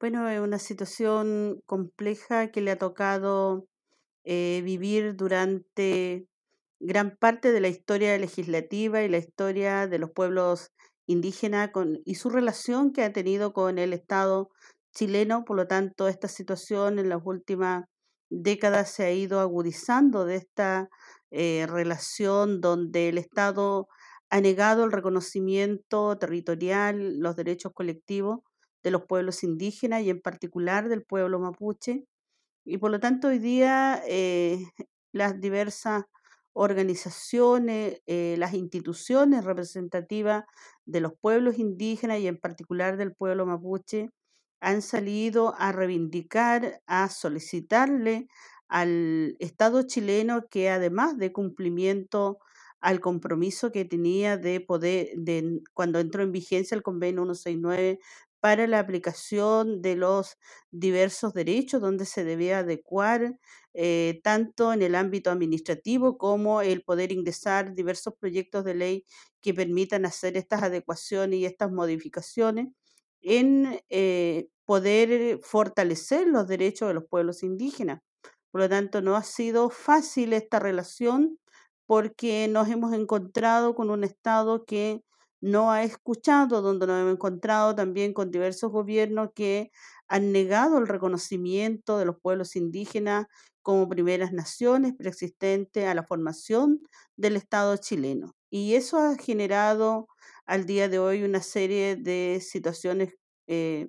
Bueno, 0.00 0.28
es 0.28 0.40
una 0.40 0.58
situación 0.58 1.60
compleja 1.66 2.48
que 2.50 2.60
le 2.60 2.70
ha 2.70 2.78
tocado 2.78 3.66
eh, 4.24 4.62
vivir 4.64 5.16
durante 5.16 6.26
gran 6.80 7.16
parte 7.16 7.52
de 7.52 7.60
la 7.60 7.68
historia 7.68 8.16
legislativa 8.18 9.02
y 9.02 9.08
la 9.08 9.18
historia 9.18 9.86
de 9.86 9.98
los 9.98 10.10
pueblos 10.10 10.72
indígenas 11.06 11.70
y 12.04 12.14
su 12.16 12.30
relación 12.30 12.92
que 12.92 13.04
ha 13.04 13.12
tenido 13.12 13.52
con 13.52 13.78
el 13.78 13.92
Estado 13.92 14.50
chileno. 14.94 15.44
Por 15.44 15.56
lo 15.56 15.66
tanto, 15.66 16.08
esta 16.08 16.28
situación 16.28 16.98
en 16.98 17.08
las 17.08 17.20
últimas 17.24 17.84
décadas 18.30 18.90
se 18.90 19.04
ha 19.04 19.12
ido 19.12 19.40
agudizando 19.40 20.24
de 20.24 20.36
esta 20.36 20.88
eh, 21.30 21.66
relación 21.68 22.60
donde 22.60 23.08
el 23.08 23.18
Estado 23.18 23.88
ha 24.30 24.40
negado 24.40 24.84
el 24.84 24.92
reconocimiento 24.92 26.16
territorial, 26.18 27.18
los 27.20 27.36
derechos 27.36 27.72
colectivos 27.74 28.40
de 28.82 28.90
los 28.90 29.04
pueblos 29.06 29.44
indígenas 29.44 30.02
y 30.02 30.10
en 30.10 30.20
particular 30.20 30.88
del 30.88 31.04
pueblo 31.04 31.38
mapuche. 31.40 32.04
Y 32.64 32.78
por 32.78 32.90
lo 32.90 33.00
tanto 33.00 33.28
hoy 33.28 33.38
día 33.38 34.02
eh, 34.06 34.58
las 35.12 35.40
diversas 35.40 36.04
organizaciones, 36.54 38.00
eh, 38.06 38.36
las 38.38 38.54
instituciones 38.54 39.44
representativas 39.44 40.44
de 40.86 41.00
los 41.00 41.12
pueblos 41.20 41.58
indígenas 41.58 42.20
y 42.20 42.28
en 42.28 42.38
particular 42.38 42.96
del 42.96 43.14
pueblo 43.14 43.46
mapuche 43.46 44.10
han 44.60 44.82
salido 44.82 45.54
a 45.58 45.72
reivindicar, 45.72 46.82
a 46.86 47.08
solicitarle 47.08 48.28
al 48.68 49.36
Estado 49.40 49.82
chileno 49.82 50.46
que 50.50 50.70
además 50.70 51.18
de 51.18 51.32
cumplimiento 51.32 52.38
al 52.80 53.00
compromiso 53.00 53.72
que 53.72 53.84
tenía 53.86 54.36
de 54.36 54.60
poder, 54.60 55.08
de, 55.16 55.60
cuando 55.72 56.00
entró 56.00 56.22
en 56.22 56.32
vigencia 56.32 56.74
el 56.74 56.82
convenio 56.82 57.22
169 57.24 57.98
para 58.40 58.66
la 58.66 58.78
aplicación 58.78 59.80
de 59.80 59.96
los 59.96 60.36
diversos 60.70 61.32
derechos 61.32 61.80
donde 61.80 62.04
se 62.04 62.24
debía 62.24 62.58
adecuar 62.58 63.38
eh, 63.72 64.20
tanto 64.22 64.74
en 64.74 64.82
el 64.82 64.96
ámbito 64.96 65.30
administrativo 65.30 66.18
como 66.18 66.60
el 66.60 66.82
poder 66.82 67.10
ingresar 67.10 67.74
diversos 67.74 68.14
proyectos 68.20 68.64
de 68.64 68.74
ley 68.74 69.06
que 69.40 69.54
permitan 69.54 70.04
hacer 70.04 70.36
estas 70.36 70.62
adecuaciones 70.62 71.38
y 71.38 71.46
estas 71.46 71.72
modificaciones 71.72 72.68
en 73.24 73.80
eh, 73.90 74.48
poder 74.66 75.40
fortalecer 75.42 76.28
los 76.28 76.46
derechos 76.48 76.88
de 76.88 76.94
los 76.94 77.04
pueblos 77.08 77.42
indígenas. 77.42 78.00
Por 78.52 78.60
lo 78.62 78.68
tanto, 78.68 79.02
no 79.02 79.16
ha 79.16 79.24
sido 79.24 79.70
fácil 79.70 80.32
esta 80.32 80.60
relación 80.60 81.38
porque 81.86 82.48
nos 82.48 82.68
hemos 82.68 82.92
encontrado 82.94 83.74
con 83.74 83.90
un 83.90 84.04
Estado 84.04 84.64
que 84.64 85.02
no 85.40 85.70
ha 85.72 85.82
escuchado, 85.82 86.62
donde 86.62 86.86
nos 86.86 87.00
hemos 87.00 87.14
encontrado 87.14 87.74
también 87.74 88.14
con 88.14 88.30
diversos 88.30 88.70
gobiernos 88.72 89.30
que 89.34 89.70
han 90.08 90.32
negado 90.32 90.78
el 90.78 90.86
reconocimiento 90.86 91.98
de 91.98 92.06
los 92.06 92.16
pueblos 92.20 92.56
indígenas 92.56 93.26
como 93.62 93.88
primeras 93.88 94.32
naciones 94.32 94.94
preexistentes 94.96 95.86
a 95.86 95.94
la 95.94 96.04
formación 96.04 96.80
del 97.16 97.36
Estado 97.36 97.76
chileno. 97.76 98.34
Y 98.50 98.74
eso 98.74 98.98
ha 98.98 99.16
generado 99.16 100.06
al 100.46 100.66
día 100.66 100.88
de 100.88 100.98
hoy 100.98 101.22
una 101.24 101.42
serie 101.42 101.96
de 101.96 102.40
situaciones 102.42 103.14
eh, 103.46 103.88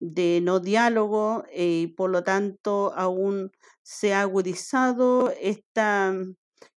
de 0.00 0.40
no 0.42 0.60
diálogo 0.60 1.44
eh, 1.50 1.82
y 1.82 1.86
por 1.88 2.10
lo 2.10 2.24
tanto 2.24 2.92
aún 2.96 3.52
se 3.82 4.14
ha 4.14 4.22
agudizado 4.22 5.30
esta 5.40 6.14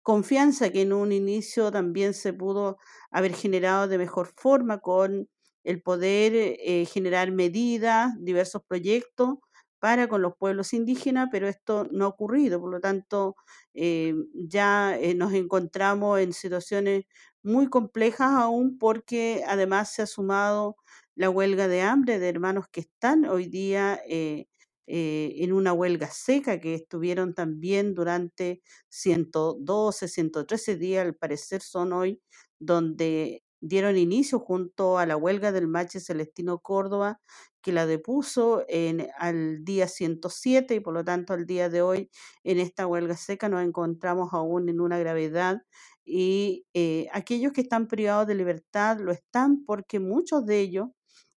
confianza 0.02 0.70
que 0.70 0.82
en 0.82 0.92
un 0.92 1.12
inicio 1.12 1.70
también 1.72 2.14
se 2.14 2.32
pudo 2.32 2.78
haber 3.10 3.34
generado 3.34 3.88
de 3.88 3.98
mejor 3.98 4.32
forma 4.36 4.78
con 4.80 5.28
el 5.64 5.82
poder 5.82 6.32
eh, 6.34 6.84
generar 6.86 7.30
medidas, 7.32 8.12
diversos 8.20 8.62
proyectos 8.66 9.36
para 9.78 10.08
con 10.08 10.22
los 10.22 10.34
pueblos 10.36 10.72
indígenas, 10.74 11.28
pero 11.30 11.48
esto 11.48 11.86
no 11.90 12.04
ha 12.06 12.08
ocurrido. 12.08 12.60
Por 12.60 12.70
lo 12.70 12.80
tanto, 12.80 13.36
eh, 13.74 14.14
ya 14.34 14.98
eh, 15.00 15.14
nos 15.14 15.32
encontramos 15.34 16.20
en 16.20 16.32
situaciones 16.32 17.04
muy 17.42 17.68
complejas 17.68 18.30
aún 18.32 18.78
porque 18.78 19.44
además 19.46 19.92
se 19.92 20.02
ha 20.02 20.06
sumado 20.06 20.76
la 21.16 21.30
huelga 21.30 21.68
de 21.68 21.82
hambre 21.82 22.18
de 22.18 22.28
hermanos 22.28 22.66
que 22.70 22.80
están 22.80 23.26
hoy 23.26 23.46
día 23.46 24.00
eh, 24.08 24.46
en 24.86 25.52
una 25.52 25.72
huelga 25.72 26.08
seca 26.10 26.60
que 26.60 26.74
estuvieron 26.74 27.34
también 27.34 27.94
durante 27.94 28.62
112, 28.90 30.08
113 30.08 30.76
días, 30.76 31.06
al 31.06 31.14
parecer 31.16 31.62
son 31.62 31.92
hoy, 31.94 32.20
donde 32.58 33.43
dieron 33.66 33.96
inicio 33.96 34.38
junto 34.40 34.98
a 34.98 35.06
la 35.06 35.16
huelga 35.16 35.52
del 35.52 35.68
Mache 35.68 36.00
Celestino 36.00 36.58
Córdoba, 36.60 37.20
que 37.62 37.72
la 37.72 37.86
depuso 37.86 38.64
en, 38.68 39.08
al 39.18 39.64
día 39.64 39.88
107 39.88 40.74
y 40.76 40.80
por 40.80 40.94
lo 40.94 41.04
tanto 41.04 41.32
al 41.32 41.46
día 41.46 41.68
de 41.70 41.80
hoy 41.82 42.10
en 42.44 42.58
esta 42.60 42.86
huelga 42.86 43.16
seca 43.16 43.48
nos 43.48 43.62
encontramos 43.64 44.34
aún 44.34 44.68
en 44.68 44.80
una 44.80 44.98
gravedad 44.98 45.62
y 46.04 46.66
eh, 46.74 47.08
aquellos 47.12 47.52
que 47.52 47.62
están 47.62 47.88
privados 47.88 48.26
de 48.26 48.34
libertad 48.34 48.98
lo 49.00 49.12
están 49.12 49.64
porque 49.64 49.98
muchos 50.00 50.44
de 50.44 50.60
ellos 50.60 50.88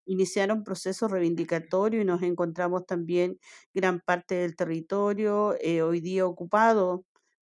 iniciaron 0.06 0.64
procesos 0.64 1.10
reivindicatorios 1.12 2.02
y 2.04 2.06
nos 2.06 2.22
encontramos 2.24 2.86
también 2.86 3.40
gran 3.74 4.02
parte 4.02 4.36
del 4.36 4.56
territorio 4.58 5.56
eh, 5.62 5.82
hoy 5.82 6.02
día 6.02 6.26
ocupado 6.26 7.06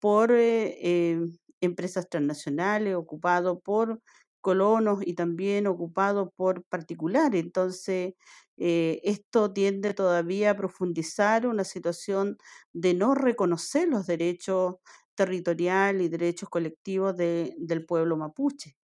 por 0.00 0.32
eh, 0.32 1.20
empresas 1.60 2.08
transnacionales, 2.08 2.94
ocupado 2.96 3.60
por 3.60 4.00
colonos 4.42 4.98
y 5.06 5.14
también 5.14 5.66
ocupado 5.66 6.30
por 6.30 6.64
particulares. 6.64 7.42
Entonces, 7.42 8.14
esto 8.58 9.52
tiende 9.52 9.94
todavía 9.94 10.50
a 10.50 10.56
profundizar 10.56 11.46
una 11.46 11.64
situación 11.64 12.36
de 12.72 12.94
no 12.94 13.14
reconocer 13.14 13.88
los 13.88 14.06
derechos 14.06 14.76
territoriales 15.14 16.06
y 16.06 16.08
derechos 16.08 16.48
colectivos 16.48 17.16
del 17.16 17.86
pueblo 17.86 18.16
mapuche. 18.16 18.76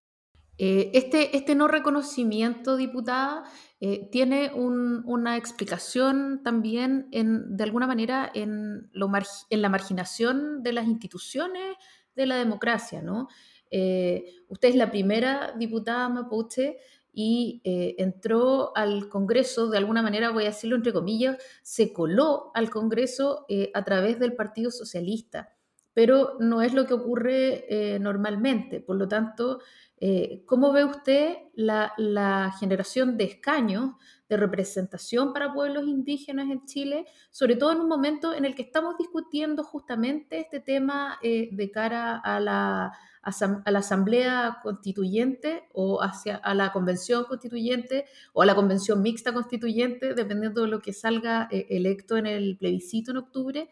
Eh, 0.61 0.91
este, 0.93 1.37
este, 1.37 1.55
no 1.55 1.69
reconocimiento, 1.69 2.75
diputada, 2.75 3.43
eh, 3.79 4.09
tiene 4.11 4.51
una 4.53 5.37
explicación 5.37 6.41
también, 6.43 7.07
en, 7.11 7.55
de 7.55 7.63
alguna 7.63 7.87
manera, 7.87 8.29
en, 8.33 8.89
lo 8.91 9.09
en, 9.49 9.61
la 9.61 9.69
marginación 9.69 10.61
de 10.61 10.73
las 10.73 10.85
instituciones 10.85 11.77
de 12.13 12.25
la 12.25 12.35
democracia. 12.35 13.01
¿no? 13.01 13.29
Eh, 13.71 14.25
usted 14.47 14.69
es 14.69 14.75
la 14.75 14.91
primera 14.91 15.53
diputada 15.57 16.09
mapuche 16.09 16.77
y 17.11 17.61
entró 17.63 18.71
al 18.77 19.09
Congreso, 19.09 19.69
de 19.69 19.77
alguna 19.77 20.01
manera, 20.01 20.29
voy 20.29 20.43
a 20.43 20.49
decirlo 20.49 20.77
entre 20.77 20.93
comillas, 20.93 21.37
se 21.63 21.91
coló 21.91 22.51
al 22.53 22.69
Congreso 22.69 23.45
a 23.73 23.83
través 23.83 24.19
del 24.19 24.35
Partido 24.35 24.71
Socialista, 24.71 25.53
pero 25.93 26.37
no 26.39 26.61
es 26.61 26.73
lo 26.73 26.85
que 26.85 26.93
ocurre 26.93 27.97
normalmente. 27.99 28.79
Por 28.79 28.95
lo 28.95 29.09
tanto, 29.09 29.59
eh, 30.01 30.43
¿Cómo 30.45 30.71
ve 30.71 30.85
usted 30.85 31.37
la, 31.55 32.53
generación 32.59 33.17
de 33.17 33.25
escaños, 33.25 33.95
de 34.29 34.37
representación 34.37 35.33
para 35.33 35.53
pueblos 35.53 35.87
indígenas 35.87 36.49
en 36.49 36.65
Chile, 36.65 37.05
sobre 37.31 37.55
todo 37.55 37.71
en 37.71 37.81
un 37.81 37.87
momento 37.87 38.33
en 38.33 38.45
el 38.45 38.55
que 38.55 38.61
estamos 38.61 38.95
discutiendo 38.97 39.63
justamente 39.63 40.39
este 40.39 40.59
tema 40.59 41.17
eh, 41.23 41.49
de 41.51 41.71
cara 41.71 42.17
a 42.17 42.39
la, 42.39 42.93
a 43.23 43.71
la 43.71 43.79
Asamblea 43.79 44.59
Constituyente 44.61 45.67
o 45.73 46.01
hacia 46.01 46.35
a 46.37 46.53
la 46.53 46.71
Convención 46.71 47.25
Constituyente 47.25 48.05
o 48.33 48.43
a 48.43 48.45
la 48.45 48.55
Convención 48.55 49.01
Mixta 49.01 49.33
Constituyente, 49.33 50.13
dependiendo 50.13 50.61
de 50.61 50.67
lo 50.67 50.79
que 50.79 50.93
salga 50.93 51.47
eh, 51.51 51.65
electo 51.71 52.15
en 52.15 52.27
el 52.27 52.57
plebiscito 52.57 53.11
en 53.11 53.17
octubre? 53.17 53.69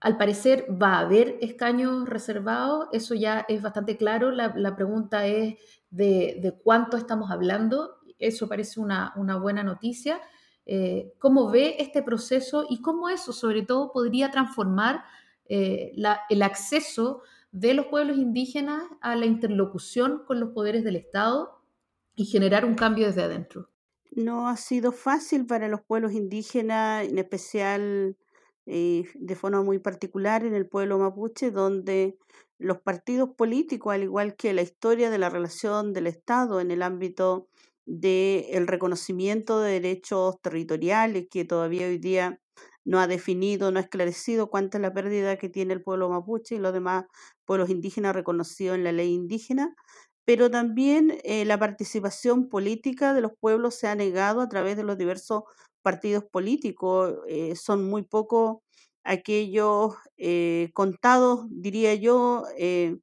Al 0.00 0.18
parecer 0.18 0.66
va 0.70 0.94
a 0.94 1.00
haber 1.00 1.38
escaños 1.40 2.08
reservados, 2.08 2.88
eso 2.92 3.14
ya 3.14 3.46
es 3.48 3.62
bastante 3.62 3.96
claro. 3.96 4.30
La, 4.30 4.76
pregunta 4.76 5.26
es 5.26 5.56
de, 5.90 6.54
cuánto 6.62 6.96
estamos 6.96 7.30
hablando, 7.30 7.95
eso 8.18 8.48
parece 8.48 8.80
una, 8.80 9.12
buena 9.40 9.62
noticia. 9.62 10.20
Eh, 10.64 11.12
¿Cómo 11.18 11.50
ve 11.50 11.76
este 11.78 12.02
proceso 12.02 12.66
y 12.68 12.82
cómo 12.82 13.08
eso 13.08 13.32
sobre 13.32 13.62
todo 13.62 13.92
podría 13.92 14.30
transformar 14.30 15.04
eh, 15.48 15.92
el 16.28 16.42
acceso 16.42 17.22
de 17.52 17.74
los 17.74 17.86
pueblos 17.86 18.18
indígenas 18.18 18.82
a 19.00 19.16
la 19.16 19.26
interlocución 19.26 20.24
con 20.26 20.40
los 20.40 20.50
poderes 20.50 20.84
del 20.84 20.96
Estado 20.96 21.62
y 22.14 22.26
generar 22.26 22.64
un 22.64 22.74
cambio 22.74 23.06
desde 23.06 23.22
adentro? 23.22 23.70
No 24.10 24.48
ha 24.48 24.56
sido 24.56 24.92
fácil 24.92 25.46
para 25.46 25.68
los 25.68 25.82
pueblos 25.82 26.12
indígenas, 26.12 27.06
en 27.06 27.18
especial 27.18 28.16
eh, 28.66 29.04
de 29.14 29.36
forma 29.36 29.62
muy 29.62 29.78
particular 29.78 30.44
en 30.44 30.54
el 30.54 30.66
pueblo 30.66 30.98
mapuche, 30.98 31.50
donde 31.50 32.18
los 32.58 32.80
partidos 32.80 33.30
políticos, 33.30 33.94
al 33.94 34.02
igual 34.02 34.34
que 34.36 34.52
la 34.52 34.62
historia 34.62 35.10
de 35.10 35.18
la 35.18 35.28
relación 35.28 35.92
del 35.92 36.06
Estado 36.06 36.60
en 36.60 36.70
el 36.70 36.82
ámbito 36.82 37.48
del 37.86 38.66
reconocimiento 38.66 39.60
de 39.60 39.72
derechos 39.74 40.40
territoriales, 40.42 41.26
que 41.30 41.44
todavía 41.44 41.86
hoy 41.86 41.98
día 41.98 42.40
no 42.84 43.00
ha 43.00 43.06
definido, 43.08 43.70
no 43.72 43.78
ha 43.78 43.82
esclarecido 43.82 44.48
cuánta 44.50 44.78
es 44.78 44.82
la 44.82 44.92
pérdida 44.94 45.36
que 45.38 45.48
tiene 45.48 45.74
el 45.74 45.82
pueblo 45.82 46.08
mapuche 46.08 46.56
y 46.56 46.58
los 46.58 46.72
demás 46.72 47.04
pueblos 47.44 47.70
indígenas 47.70 48.14
reconocidos 48.14 48.76
en 48.76 48.84
la 48.84 48.92
ley 48.92 49.12
indígena, 49.12 49.74
pero 50.24 50.50
también 50.50 51.18
eh, 51.24 51.44
la 51.44 51.58
participación 51.58 52.48
política 52.48 53.14
de 53.14 53.20
los 53.22 53.32
pueblos 53.40 53.74
se 53.76 53.88
ha 53.88 53.94
negado 53.94 54.40
a 54.40 54.48
través 54.48 54.76
de 54.76 54.82
los 54.84 54.98
diversos 54.98 55.44
partidos 55.82 56.24
políticos. 56.24 57.14
Eh, 57.28 57.54
son 57.56 57.84
muy 57.88 58.02
pocos 58.02 58.58
aquellos 59.04 59.94
eh, 60.16 60.70
contados, 60.74 61.46
diría 61.50 61.94
yo, 61.94 62.44
eh, 62.58 62.98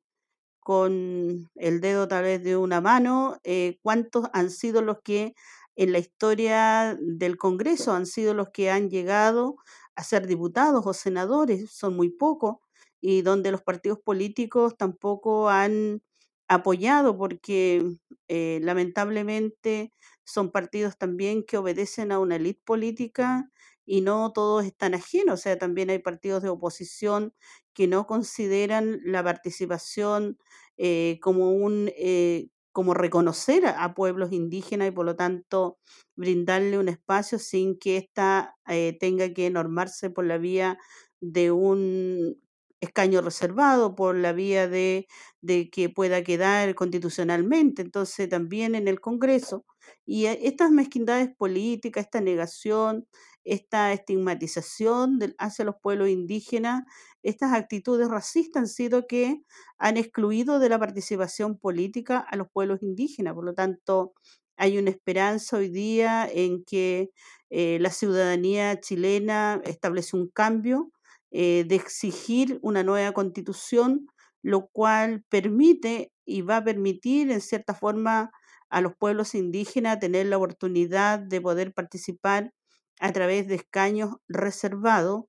con 0.64 1.50
el 1.56 1.82
dedo 1.82 2.08
tal 2.08 2.24
vez 2.24 2.44
de 2.44 2.58
una 2.58 2.82
mano, 2.82 3.40
eh, 3.44 3.80
cuántos 3.84 4.28
han 4.34 4.50
sido 4.52 4.82
los 4.82 5.02
que 5.04 5.36
en 5.76 5.92
la 5.92 6.00
historia 6.00 6.98
del 7.02 7.38
Congreso 7.38 7.94
han 7.94 8.06
sido 8.06 8.34
los 8.34 8.50
que 8.52 8.70
han 8.72 8.90
llegado 8.90 9.58
a 9.96 10.04
ser 10.04 10.28
diputados 10.28 10.86
o 10.86 10.94
senadores, 10.94 11.72
son 11.72 11.96
muy 11.96 12.10
pocos, 12.10 12.58
y 13.02 13.22
donde 13.22 13.52
los 13.52 13.62
partidos 13.64 14.00
políticos 14.00 14.78
tampoco 14.78 15.50
han 15.50 16.02
apoyado 16.48 17.18
porque 17.18 17.84
eh, 18.28 18.60
lamentablemente 18.62 19.92
son 20.26 20.52
partidos 20.52 20.98
también 20.98 21.44
que 21.44 21.58
obedecen 21.58 22.12
a 22.12 22.20
una 22.20 22.36
élite 22.38 22.62
política 22.66 23.52
y 23.86 24.02
no 24.02 24.32
todos 24.34 24.64
están 24.66 24.94
ajenos, 24.94 25.40
o 25.40 25.44
sea, 25.44 25.58
también 25.58 25.90
hay 25.90 26.00
partidos 26.00 26.42
de 26.44 26.50
oposición 26.50 27.34
que 27.74 27.88
no 27.88 28.08
consideran 28.08 29.00
la 29.04 29.24
participación 29.24 30.38
eh, 30.78 31.20
como 31.22 31.52
un 31.52 31.92
eh, 31.98 32.50
como 32.74 32.96
reconocer 32.96 33.68
a, 33.68 33.94
pueblos 33.94 34.32
indígenas 34.34 34.88
y 34.90 34.92
por 34.92 35.06
lo 35.06 35.16
tanto 35.16 35.78
brindarle 36.16 36.80
un 36.80 36.90
espacio 36.90 37.38
sin 37.40 37.78
que 37.78 37.98
ésta 37.98 38.56
eh, 38.68 38.98
tenga 39.00 39.32
que 39.34 39.50
normarse 39.52 40.10
por 40.10 40.26
la 40.26 40.40
vía 40.40 40.80
de 41.22 41.52
un 41.52 42.36
escaño 42.82 43.22
reservado, 43.22 43.96
por 43.96 44.16
la 44.16 44.34
vía 44.34 44.68
de, 44.68 45.08
de 45.42 45.70
que 45.70 45.90
pueda 45.90 46.24
quedar 46.24 46.76
constitucionalmente. 46.76 47.82
Entonces 47.82 48.28
también 48.30 48.76
en 48.76 48.88
el 48.88 49.00
Congreso 49.00 49.66
y 50.06 50.26
eh, 50.26 50.40
estas 50.44 50.72
mezquindades 50.72 51.30
políticas, 51.36 52.06
esta 52.06 52.22
negación, 52.22 53.08
esta 53.44 53.94
estigmatización 53.94 55.20
hacia 55.38 55.66
los 55.66 55.76
pueblos 55.82 56.10
indígenas, 56.10 56.84
estas 57.24 57.54
actitudes 57.54 58.10
racistas 58.10 58.62
han 58.62 58.68
sido 58.68 59.08
que 59.08 59.42
han 59.78 59.98
excluido 59.98 60.60
de 60.60 60.70
la 60.70 60.80
participación 60.80 61.58
política 61.58 62.20
a 62.20 62.36
los 62.36 62.48
pueblos 62.52 62.82
indígenas. 62.82 63.34
Por 63.34 63.46
lo 63.46 63.54
tanto, 63.54 64.14
hay 64.58 64.78
una 64.78 64.92
esperanza 64.92 65.58
hoy 65.58 65.70
día 65.70 66.28
en 66.32 66.64
que 66.64 67.12
eh, 67.50 67.78
la 67.82 67.90
ciudadanía 67.90 68.80
chilena 68.80 69.62
establece 69.66 70.16
un 70.16 70.30
cambio 70.30 70.92
eh, 71.32 71.66
de 71.68 71.76
exigir 71.76 72.60
una 72.62 72.84
nueva 72.84 73.12
constitución, 73.14 74.08
lo 74.44 74.68
cual 74.68 75.24
permite 75.30 76.12
y 76.26 76.42
va 76.42 76.58
a 76.58 76.64
permitir 76.64 77.32
en 77.32 77.42
cierta 77.42 77.74
forma 77.74 78.32
a 78.70 78.82
los 78.82 78.96
pueblos 78.96 79.36
indígenas 79.36 80.00
tener 80.00 80.28
la 80.28 80.38
oportunidad 80.38 81.20
de 81.20 81.42
poder 81.42 81.74
participar 81.74 82.54
a 83.00 83.12
través 83.14 83.48
de 83.48 83.56
escaños 83.56 84.16
reservados 84.28 85.24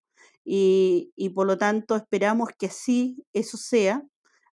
y, 0.45 1.13
y 1.17 1.31
por 1.31 1.47
lo 1.47 1.59
tanto 1.59 1.97
esperamos 1.97 2.51
que 2.59 2.67
así 2.67 3.25
eso 3.33 3.57
sea. 3.57 4.03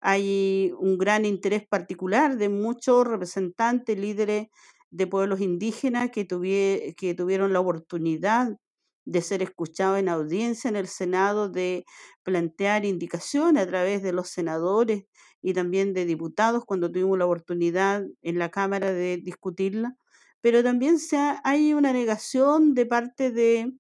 Hay 0.01 0.71
un 0.79 0.97
gran 0.97 1.25
interés 1.25 1.67
particular 1.67 2.37
de 2.37 2.49
muchos 2.49 3.07
representantes, 3.07 3.97
líderes 3.97 4.47
de 4.91 5.07
pueblos 5.07 5.41
indígenas 5.41 6.11
que, 6.11 6.25
que 6.97 7.13
tuvieron 7.15 7.53
la 7.53 7.59
oportunidad 7.59 8.55
de 9.05 9.21
ser 9.21 9.41
escuchados 9.43 9.99
en 9.99 10.09
audiencia 10.09 10.69
en 10.69 10.75
el 10.75 10.87
Senado, 10.87 11.49
de 11.49 11.85
plantear 12.23 12.85
indicaciones 12.85 13.63
a 13.63 13.67
través 13.67 14.01
de 14.03 14.13
los 14.13 14.29
senadores 14.29 15.05
y 15.41 15.53
también 15.53 15.93
de 15.93 16.05
diputados 16.05 16.65
cuando 16.65 16.91
tuvimos 16.91 17.17
la 17.17 17.25
oportunidad 17.25 18.03
en 18.23 18.39
la 18.39 18.49
Cámara 18.49 18.91
de 18.91 19.17
discutirla. 19.17 19.95
Pero 20.45 20.63
también 20.63 20.99
se 20.99 21.17
ha- 21.17 21.41
hay 21.43 21.73
una 21.73 21.91
negación 21.93 22.73
de 22.75 22.85
parte 22.85 23.31
de 23.31 23.73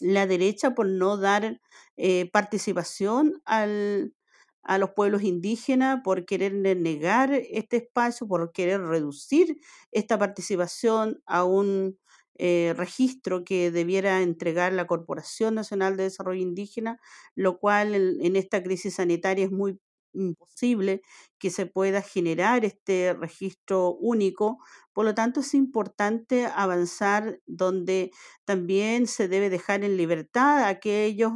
la 0.00 0.26
derecha 0.26 0.74
por 0.74 0.86
no 0.88 1.16
dar 1.16 1.60
eh, 1.96 2.30
participación 2.32 3.40
al, 3.44 4.14
a 4.62 4.78
los 4.78 4.90
pueblos 4.90 5.22
indígenas, 5.22 6.00
por 6.04 6.26
querer 6.26 6.54
ne- 6.54 6.74
negar 6.74 7.32
este 7.32 7.78
espacio, 7.78 8.28
por 8.28 8.52
querer 8.52 8.82
reducir 8.82 9.58
esta 9.92 10.18
participación 10.18 11.22
a 11.26 11.44
un 11.44 11.98
eh, 12.38 12.74
registro 12.76 13.44
que 13.44 13.70
debiera 13.70 14.20
entregar 14.22 14.72
la 14.74 14.86
Corporación 14.86 15.54
Nacional 15.54 15.96
de 15.96 16.04
Desarrollo 16.04 16.42
Indígena, 16.42 17.00
lo 17.34 17.58
cual 17.58 17.94
en, 17.94 18.18
en 18.24 18.36
esta 18.36 18.62
crisis 18.62 18.96
sanitaria 18.96 19.46
es 19.46 19.52
muy 19.52 19.80
imposible 20.12 21.02
que 21.38 21.50
se 21.50 21.66
pueda 21.66 22.02
generar 22.02 22.64
este 22.64 23.14
registro 23.14 23.92
único. 23.94 24.58
Por 24.96 25.04
lo 25.04 25.14
tanto, 25.14 25.40
es 25.40 25.52
importante 25.52 26.46
avanzar 26.46 27.38
donde 27.46 28.12
también 28.46 29.06
se 29.06 29.28
debe 29.28 29.50
dejar 29.50 29.84
en 29.84 29.98
libertad 29.98 30.60
a 30.64 30.68
aquellos, 30.68 31.32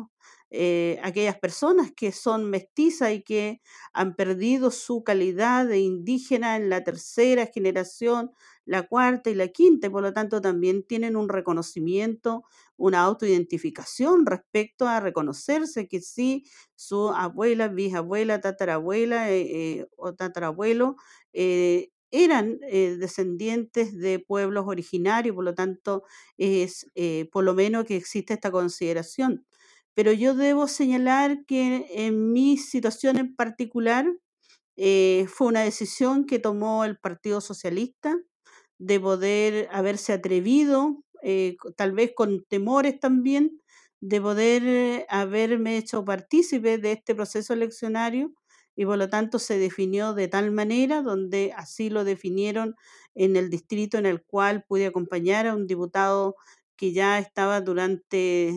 eh, 0.49 0.99
aquellas 1.03 1.39
personas 1.39 1.93
que 1.95 2.11
son 2.11 2.49
mestizas 2.49 3.13
y 3.13 3.23
que 3.23 3.61
han 3.93 4.17
perdido 4.17 4.71
su 4.71 5.05
calidad 5.05 5.67
de 5.67 5.79
indígena 5.81 6.57
en 6.57 6.71
la 6.71 6.83
tercera 6.85 7.45
generación, 7.53 8.31
la 8.65 8.85
cuarta 8.89 9.29
y 9.29 9.35
la 9.35 9.49
quinta, 9.49 9.91
por 9.91 10.03
lo 10.03 10.15
tanto 10.15 10.41
también 10.41 10.83
tienen 10.83 11.15
un 11.17 11.29
reconocimiento, 11.29 12.45
una 12.79 13.01
autoidentificación 13.03 14.25
respecto 14.25 14.89
a 14.89 15.01
reconocerse 15.01 15.87
que 15.87 16.01
sí, 16.01 16.45
su 16.77 17.11
abuela, 17.11 17.69
bisabuela, 17.69 18.41
tatarabuela 18.41 19.31
eh, 19.31 19.81
eh, 19.81 19.87
o 19.99 20.15
tatarabuelo 20.15 20.97
eran 22.11 22.59
eh, 22.63 22.97
descendientes 22.99 23.97
de 23.97 24.19
pueblos 24.19 24.65
originarios, 24.67 25.35
por 25.35 25.45
lo 25.45 25.55
tanto 25.55 26.05
es 26.39 26.91
eh, 26.95 27.29
por 27.33 27.45
lo 27.45 27.55
menos 27.55 27.85
que 27.85 27.97
existe 27.97 28.35
esta 28.35 28.51
consideración. 28.51 29.47
Pero 29.95 30.13
yo 30.13 30.35
debo 30.35 30.69
señalar 30.69 31.45
que 31.47 31.87
en 31.91 32.33
mi 32.33 32.57
situación 32.57 33.17
en 33.19 33.35
particular 33.37 34.07
eh, 34.77 35.27
fue 35.29 35.49
una 35.49 35.63
decisión 35.63 36.27
que 36.27 36.39
tomó 36.39 36.85
el 36.85 36.99
Partido 36.99 37.41
Socialista 37.41 38.17
de 38.79 39.01
poder 39.01 39.69
haberse 39.73 40.13
atrevido, 40.15 41.05
tal 41.77 41.93
vez 41.93 42.13
con 42.17 42.45
temores 42.47 42.99
también, 42.99 43.61
de 44.01 44.21
poder 44.23 45.07
haberme 45.11 45.77
hecho 45.77 46.05
partícipe 46.05 46.79
de 46.79 46.93
este 46.93 47.15
proceso 47.15 47.53
eleccionario 47.53 48.33
y 48.81 48.87
por 48.87 48.97
lo 48.97 49.11
tanto 49.11 49.39
se 49.39 49.59
definió 49.59 50.15
de 50.15 50.27
tal 50.27 50.53
manera, 50.53 51.03
donde 51.03 51.53
así 51.55 51.91
lo 51.91 52.03
definieron 52.03 52.77
en 53.15 53.37
el 53.37 53.51
distrito 53.51 53.99
en 53.99 54.07
el 54.07 54.23
cual 54.25 54.65
pude 54.67 54.87
acompañar 54.87 55.47
a 55.47 55.55
un 55.55 55.67
diputado 55.67 56.35
que 56.77 56.95
ya 56.95 57.19
estaba 57.19 57.61
durante 57.61 58.55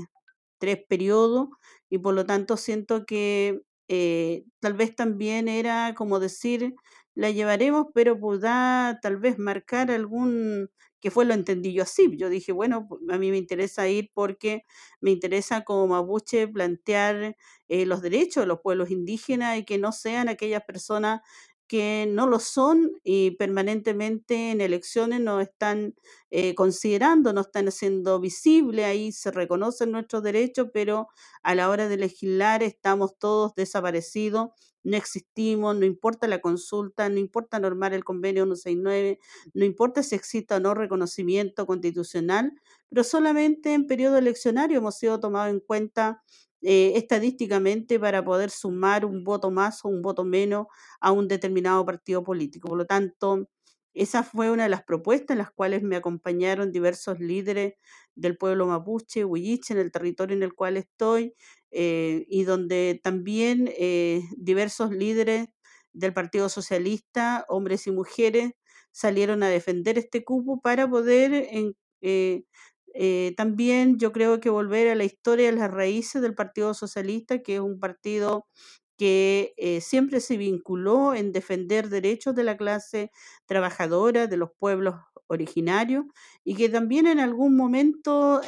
tres 0.60 0.78
periodos 0.88 1.50
y 1.90 1.98
por 1.98 2.14
lo 2.14 2.26
tanto 2.26 2.56
siento 2.56 3.06
que 3.06 3.64
eh, 3.90 4.46
tal 4.62 4.76
vez 4.76 4.96
también 4.96 5.50
era 5.50 5.94
como 5.94 6.22
decir, 6.22 6.74
la 7.16 7.32
llevaremos, 7.32 7.88
pero 7.94 8.20
podrá 8.20 9.00
tal 9.02 9.18
vez 9.18 9.38
marcar 9.40 9.92
algún, 9.92 10.70
que 11.00 11.12
fue 11.12 11.26
lo 11.26 11.34
entendí 11.34 11.74
yo 11.74 11.84
así. 11.84 12.16
Yo 12.18 12.30
dije, 12.30 12.52
bueno, 12.52 12.88
pu- 12.90 13.00
a 13.14 13.18
mí 13.18 13.32
me 13.32 13.38
interesa 13.38 13.88
ir 13.90 14.10
porque 14.14 14.64
me 15.02 15.12
interesa 15.12 15.64
como 15.64 15.88
mapuche 15.88 16.48
plantear 16.48 17.36
eh, 17.68 17.86
los 17.86 18.02
derechos 18.02 18.44
de 18.44 18.48
los 18.48 18.62
pueblos 18.62 18.90
indígenas 18.92 19.58
y 19.60 19.64
que 19.66 19.78
no 19.78 19.92
sean 19.92 20.30
aquellas 20.30 20.64
personas 20.64 21.22
que 21.68 22.06
no 22.10 22.28
lo 22.28 22.40
son 22.40 22.92
y 23.04 23.32
permanentemente 23.32 24.52
en 24.52 24.62
elecciones 24.62 25.22
nos 25.22 25.42
están 25.42 25.96
eh, 26.30 26.54
considerando, 26.56 27.34
no 27.34 27.42
están 27.42 27.68
haciendo 27.68 28.20
visible, 28.20 28.86
ahí 28.86 29.12
se 29.12 29.32
reconocen 29.32 29.92
nuestros 29.92 30.24
derechos, 30.24 30.68
pero 30.74 31.08
a 31.42 31.56
la 31.56 31.70
hora 31.70 31.88
de 31.88 31.98
legislar 31.98 32.62
estamos 32.64 33.18
todos 33.18 33.56
desaparecidos, 33.56 34.50
no 34.84 34.98
existimos, 34.98 35.76
no 35.78 35.86
importa 35.86 36.28
la 36.28 36.40
consulta, 36.42 37.10
no 37.10 37.18
importa 37.20 37.60
normar 37.60 37.94
el 37.94 38.04
convenio 38.04 38.44
169, 38.46 39.20
no 39.54 39.66
importa 39.66 40.04
si 40.04 40.16
exista 40.16 40.58
o 40.58 40.60
no 40.60 40.74
reconocimiento 40.74 41.66
constitucional, 41.66 42.54
pero 42.90 43.04
solamente 43.04 43.74
en 43.74 43.88
periodo 43.88 44.18
eleccionario 44.18 44.78
hemos 44.80 44.98
sido 44.98 45.20
tomados 45.20 45.52
en 45.54 45.60
cuenta 45.62 46.22
eh, 46.62 46.94
estadísticamente 46.96 48.00
para 48.00 48.24
poder 48.24 48.50
sumar 48.50 49.06
un 49.06 49.24
voto 49.24 49.52
más 49.52 49.84
o 49.84 49.90
un 49.90 50.02
voto 50.02 50.24
menos 50.24 50.68
a 51.02 51.12
un 51.12 51.28
determinado 51.28 51.86
partido 51.86 52.24
político. 52.24 52.70
Por 52.70 52.78
lo 52.78 52.86
tanto, 52.86 53.50
esa 53.94 54.24
fue 54.24 54.50
una 54.50 54.64
de 54.64 54.70
las 54.70 54.84
propuestas 54.84 55.36
en 55.36 55.40
las 55.40 55.52
cuales 55.52 55.84
me 55.84 55.96
acompañaron 55.96 56.72
diversos 56.72 57.20
líderes 57.20 57.74
del 58.16 58.38
pueblo 58.38 58.66
mapuche, 58.68 59.26
huilliche, 59.26 59.74
en 59.74 59.80
el 59.80 59.92
territorio 59.92 60.36
en 60.36 60.44
el 60.44 60.54
cual 60.54 60.78
estoy, 60.78 61.36
eh, 61.76 62.26
y 62.30 62.44
donde 62.44 63.00
también 63.04 63.68
eh, 63.78 64.22
diversos 64.38 64.92
líderes 64.92 65.48
del 65.92 66.14
Partido 66.14 66.48
Socialista, 66.50 67.46
hombres 67.50 67.88
y 67.88 67.92
mujeres, 67.92 68.52
salieron 68.92 69.42
a 69.42 69.50
defender 69.50 69.98
este 69.98 70.24
cupo 70.24 70.62
para 70.62 70.88
poder 70.88 71.48
eh, 72.96 73.34
también 73.38 73.98
yo 73.98 74.12
creo 74.12 74.40
que 74.40 74.52
volver 74.52 74.90
a 74.90 74.96
la 74.96 75.04
historia, 75.04 75.50
a 75.50 75.52
las 75.54 75.72
raíces 75.72 76.22
del 76.22 76.36
Partido 76.36 76.76
Socialista, 76.76 77.42
que 77.42 77.56
es 77.56 77.62
un 77.62 77.80
partido 77.80 78.46
que 78.98 79.56
siempre 79.82 80.20
se 80.20 80.38
vinculó 80.38 81.16
en 81.16 81.32
defender 81.32 81.90
derechos 81.90 82.36
de 82.36 82.44
la 82.44 82.56
clase 82.56 83.10
trabajadora, 83.48 84.28
de 84.28 84.38
los 84.38 84.52
pueblos 84.60 84.96
originarios, 85.26 86.06
y 86.44 86.56
que 86.56 86.70
también 86.70 87.08
en 87.08 87.20
algún 87.20 87.56
momento 87.56 88.42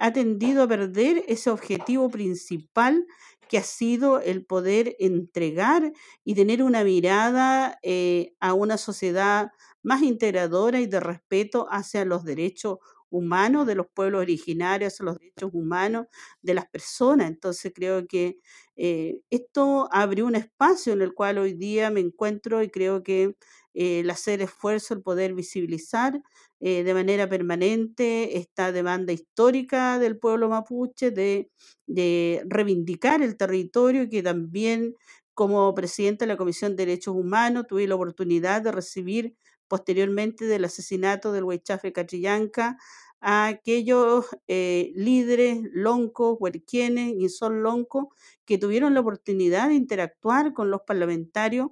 ha 0.00 0.12
tendido 0.12 0.64
a 0.64 0.68
perder 0.68 1.24
ese 1.28 1.50
objetivo 1.50 2.10
principal 2.10 3.06
que 3.48 3.58
ha 3.58 3.62
sido 3.62 4.20
el 4.20 4.46
poder 4.46 4.96
entregar 5.00 5.92
y 6.24 6.34
tener 6.34 6.62
una 6.62 6.84
mirada 6.84 7.78
eh, 7.82 8.34
a 8.40 8.54
una 8.54 8.78
sociedad 8.78 9.50
más 9.82 10.02
integradora 10.02 10.80
y 10.80 10.86
de 10.86 11.00
respeto 11.00 11.66
hacia 11.70 12.04
los 12.04 12.24
derechos 12.24 12.78
humanos 13.10 13.66
de 13.66 13.74
los 13.74 13.88
pueblos 13.88 14.20
originarios, 14.22 15.00
los 15.00 15.18
derechos 15.18 15.50
humanos 15.52 16.06
de 16.42 16.54
las 16.54 16.68
personas. 16.68 17.28
Entonces 17.28 17.72
creo 17.74 18.06
que 18.06 18.38
eh, 18.76 19.20
esto 19.30 19.88
abrió 19.92 20.26
un 20.26 20.36
espacio 20.36 20.92
en 20.92 21.02
el 21.02 21.12
cual 21.14 21.38
hoy 21.38 21.54
día 21.54 21.90
me 21.90 22.00
encuentro 22.00 22.62
y 22.62 22.70
creo 22.70 23.02
que 23.02 23.36
el 23.74 24.10
hacer 24.10 24.42
esfuerzo, 24.42 24.94
el 24.94 25.02
poder 25.02 25.34
visibilizar 25.34 26.20
eh, 26.60 26.82
de 26.82 26.94
manera 26.94 27.28
permanente 27.28 28.36
esta 28.38 28.72
demanda 28.72 29.12
histórica 29.12 29.98
del 29.98 30.18
pueblo 30.18 30.48
mapuche 30.48 31.10
de, 31.10 31.50
de 31.86 32.42
reivindicar 32.46 33.22
el 33.22 33.36
territorio 33.36 34.02
y 34.02 34.08
que 34.08 34.22
también 34.22 34.94
como 35.34 35.72
presidente 35.74 36.24
de 36.24 36.28
la 36.28 36.36
Comisión 36.36 36.76
de 36.76 36.86
Derechos 36.86 37.14
Humanos 37.16 37.64
tuve 37.68 37.86
la 37.86 37.94
oportunidad 37.94 38.62
de 38.62 38.72
recibir 38.72 39.36
posteriormente 39.68 40.44
del 40.46 40.64
asesinato 40.64 41.32
del 41.32 41.44
Huaychafe 41.44 41.92
Catrillanca 41.92 42.76
a 43.20 43.46
aquellos 43.48 44.26
eh, 44.48 44.92
líderes 44.94 45.60
loncos, 45.72 46.36
huerquienes 46.40 47.14
y 47.18 47.28
son 47.28 47.62
loncos 47.62 48.06
que 48.44 48.58
tuvieron 48.58 48.94
la 48.94 49.00
oportunidad 49.00 49.68
de 49.68 49.74
interactuar 49.74 50.52
con 50.54 50.70
los 50.70 50.80
parlamentarios 50.86 51.68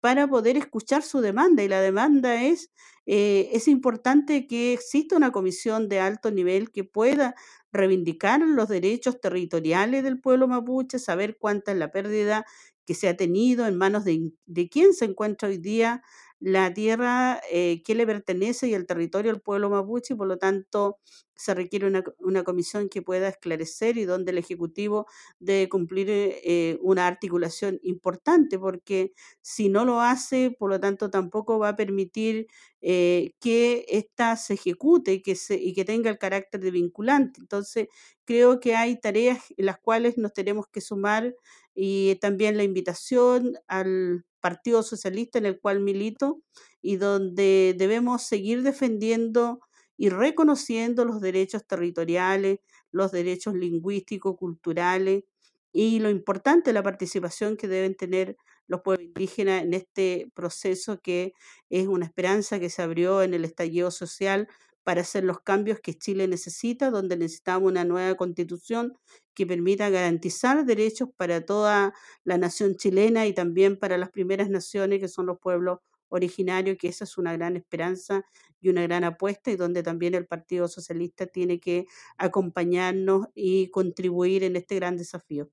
para 0.00 0.28
poder 0.28 0.56
escuchar 0.56 1.02
su 1.02 1.20
demanda. 1.20 1.62
Y 1.62 1.68
la 1.68 1.80
demanda 1.80 2.42
es, 2.44 2.70
eh, 3.06 3.50
es 3.52 3.68
importante 3.68 4.46
que 4.46 4.72
exista 4.72 5.16
una 5.16 5.32
comisión 5.32 5.88
de 5.88 6.00
alto 6.00 6.30
nivel 6.30 6.70
que 6.70 6.84
pueda 6.84 7.34
reivindicar 7.72 8.40
los 8.40 8.68
derechos 8.68 9.20
territoriales 9.20 10.02
del 10.04 10.20
pueblo 10.20 10.48
mapuche, 10.48 10.98
saber 10.98 11.36
cuánta 11.38 11.72
es 11.72 11.78
la 11.78 11.90
pérdida 11.90 12.44
que 12.86 12.94
se 12.94 13.08
ha 13.08 13.16
tenido 13.16 13.66
en 13.66 13.76
manos 13.76 14.04
de, 14.04 14.32
de 14.46 14.68
quién 14.68 14.94
se 14.94 15.04
encuentra 15.04 15.48
hoy 15.48 15.58
día 15.58 16.02
la 16.40 16.72
tierra 16.72 17.40
eh, 17.50 17.82
que 17.84 17.94
le 17.94 18.06
pertenece 18.06 18.68
y 18.68 18.74
el 18.74 18.86
territorio 18.86 19.30
al 19.32 19.40
pueblo 19.40 19.70
mapuche 19.70 20.14
y 20.14 20.16
por 20.16 20.28
lo 20.28 20.38
tanto 20.38 20.98
se 21.34 21.54
requiere 21.54 21.86
una, 21.86 22.04
una 22.18 22.42
comisión 22.44 22.88
que 22.88 23.02
pueda 23.02 23.28
esclarecer 23.28 23.96
y 23.98 24.04
donde 24.04 24.32
el 24.32 24.38
Ejecutivo 24.38 25.06
debe 25.40 25.68
cumplir 25.68 26.10
eh, 26.10 26.40
eh, 26.44 26.78
una 26.82 27.06
articulación 27.06 27.78
importante 27.82 28.58
porque 28.58 29.12
si 29.40 29.68
no 29.68 29.84
lo 29.84 30.00
hace, 30.00 30.54
por 30.58 30.70
lo 30.70 30.80
tanto 30.80 31.10
tampoco 31.10 31.58
va 31.58 31.70
a 31.70 31.76
permitir 31.76 32.46
que 32.80 33.84
ésta 33.88 34.36
se 34.36 34.54
ejecute 34.54 35.12
y 35.14 35.22
que, 35.22 35.34
se, 35.34 35.56
y 35.56 35.72
que 35.74 35.84
tenga 35.84 36.10
el 36.10 36.18
carácter 36.18 36.60
de 36.60 36.70
vinculante. 36.70 37.40
Entonces, 37.40 37.88
creo 38.24 38.60
que 38.60 38.76
hay 38.76 39.00
tareas 39.00 39.40
en 39.56 39.66
las 39.66 39.78
cuales 39.78 40.16
nos 40.18 40.32
tenemos 40.32 40.66
que 40.68 40.80
sumar 40.80 41.34
y 41.74 42.16
también 42.16 42.56
la 42.56 42.64
invitación 42.64 43.54
al 43.68 44.24
Partido 44.40 44.82
Socialista 44.82 45.38
en 45.38 45.46
el 45.46 45.60
cual 45.60 45.80
milito 45.80 46.40
y 46.80 46.96
donde 46.96 47.74
debemos 47.76 48.22
seguir 48.22 48.62
defendiendo 48.62 49.60
y 49.96 50.10
reconociendo 50.10 51.04
los 51.04 51.20
derechos 51.20 51.66
territoriales, 51.66 52.60
los 52.92 53.12
derechos 53.12 53.54
lingüísticos, 53.54 54.36
culturales 54.36 55.24
y 55.72 55.98
lo 56.00 56.10
importante, 56.10 56.72
la 56.72 56.82
participación 56.82 57.56
que 57.56 57.68
deben 57.68 57.96
tener 57.96 58.36
los 58.68 58.82
pueblos 58.82 59.06
indígenas 59.06 59.62
en 59.62 59.74
este 59.74 60.30
proceso 60.34 61.00
que 61.00 61.32
es 61.70 61.86
una 61.88 62.06
esperanza 62.06 62.60
que 62.60 62.70
se 62.70 62.82
abrió 62.82 63.22
en 63.22 63.34
el 63.34 63.44
estallido 63.44 63.90
social 63.90 64.48
para 64.88 65.02
hacer 65.02 65.22
los 65.22 65.42
cambios 65.42 65.80
que 65.80 65.92
Chile 65.92 66.26
necesita, 66.28 66.90
donde 66.90 67.18
necesitamos 67.18 67.70
una 67.70 67.84
nueva 67.84 68.14
constitución 68.14 68.96
que 69.34 69.46
permita 69.46 69.90
garantizar 69.90 70.64
derechos 70.64 71.10
para 71.14 71.44
toda 71.44 71.92
la 72.24 72.38
nación 72.38 72.74
chilena 72.74 73.26
y 73.26 73.34
también 73.34 73.78
para 73.78 73.98
las 73.98 74.08
primeras 74.08 74.48
naciones 74.48 74.98
que 74.98 75.08
son 75.08 75.26
los 75.26 75.38
pueblos 75.40 75.80
originarios, 76.08 76.78
que 76.78 76.88
esa 76.88 77.04
es 77.04 77.18
una 77.18 77.34
gran 77.34 77.54
esperanza 77.54 78.24
y 78.62 78.70
una 78.70 78.80
gran 78.84 79.04
apuesta 79.04 79.50
y 79.50 79.56
donde 79.56 79.82
también 79.82 80.14
el 80.14 80.26
Partido 80.26 80.68
Socialista 80.68 81.26
tiene 81.26 81.60
que 81.60 81.84
acompañarnos 82.16 83.26
y 83.34 83.68
contribuir 83.68 84.42
en 84.42 84.56
este 84.56 84.76
gran 84.76 84.96
desafío. 84.96 85.50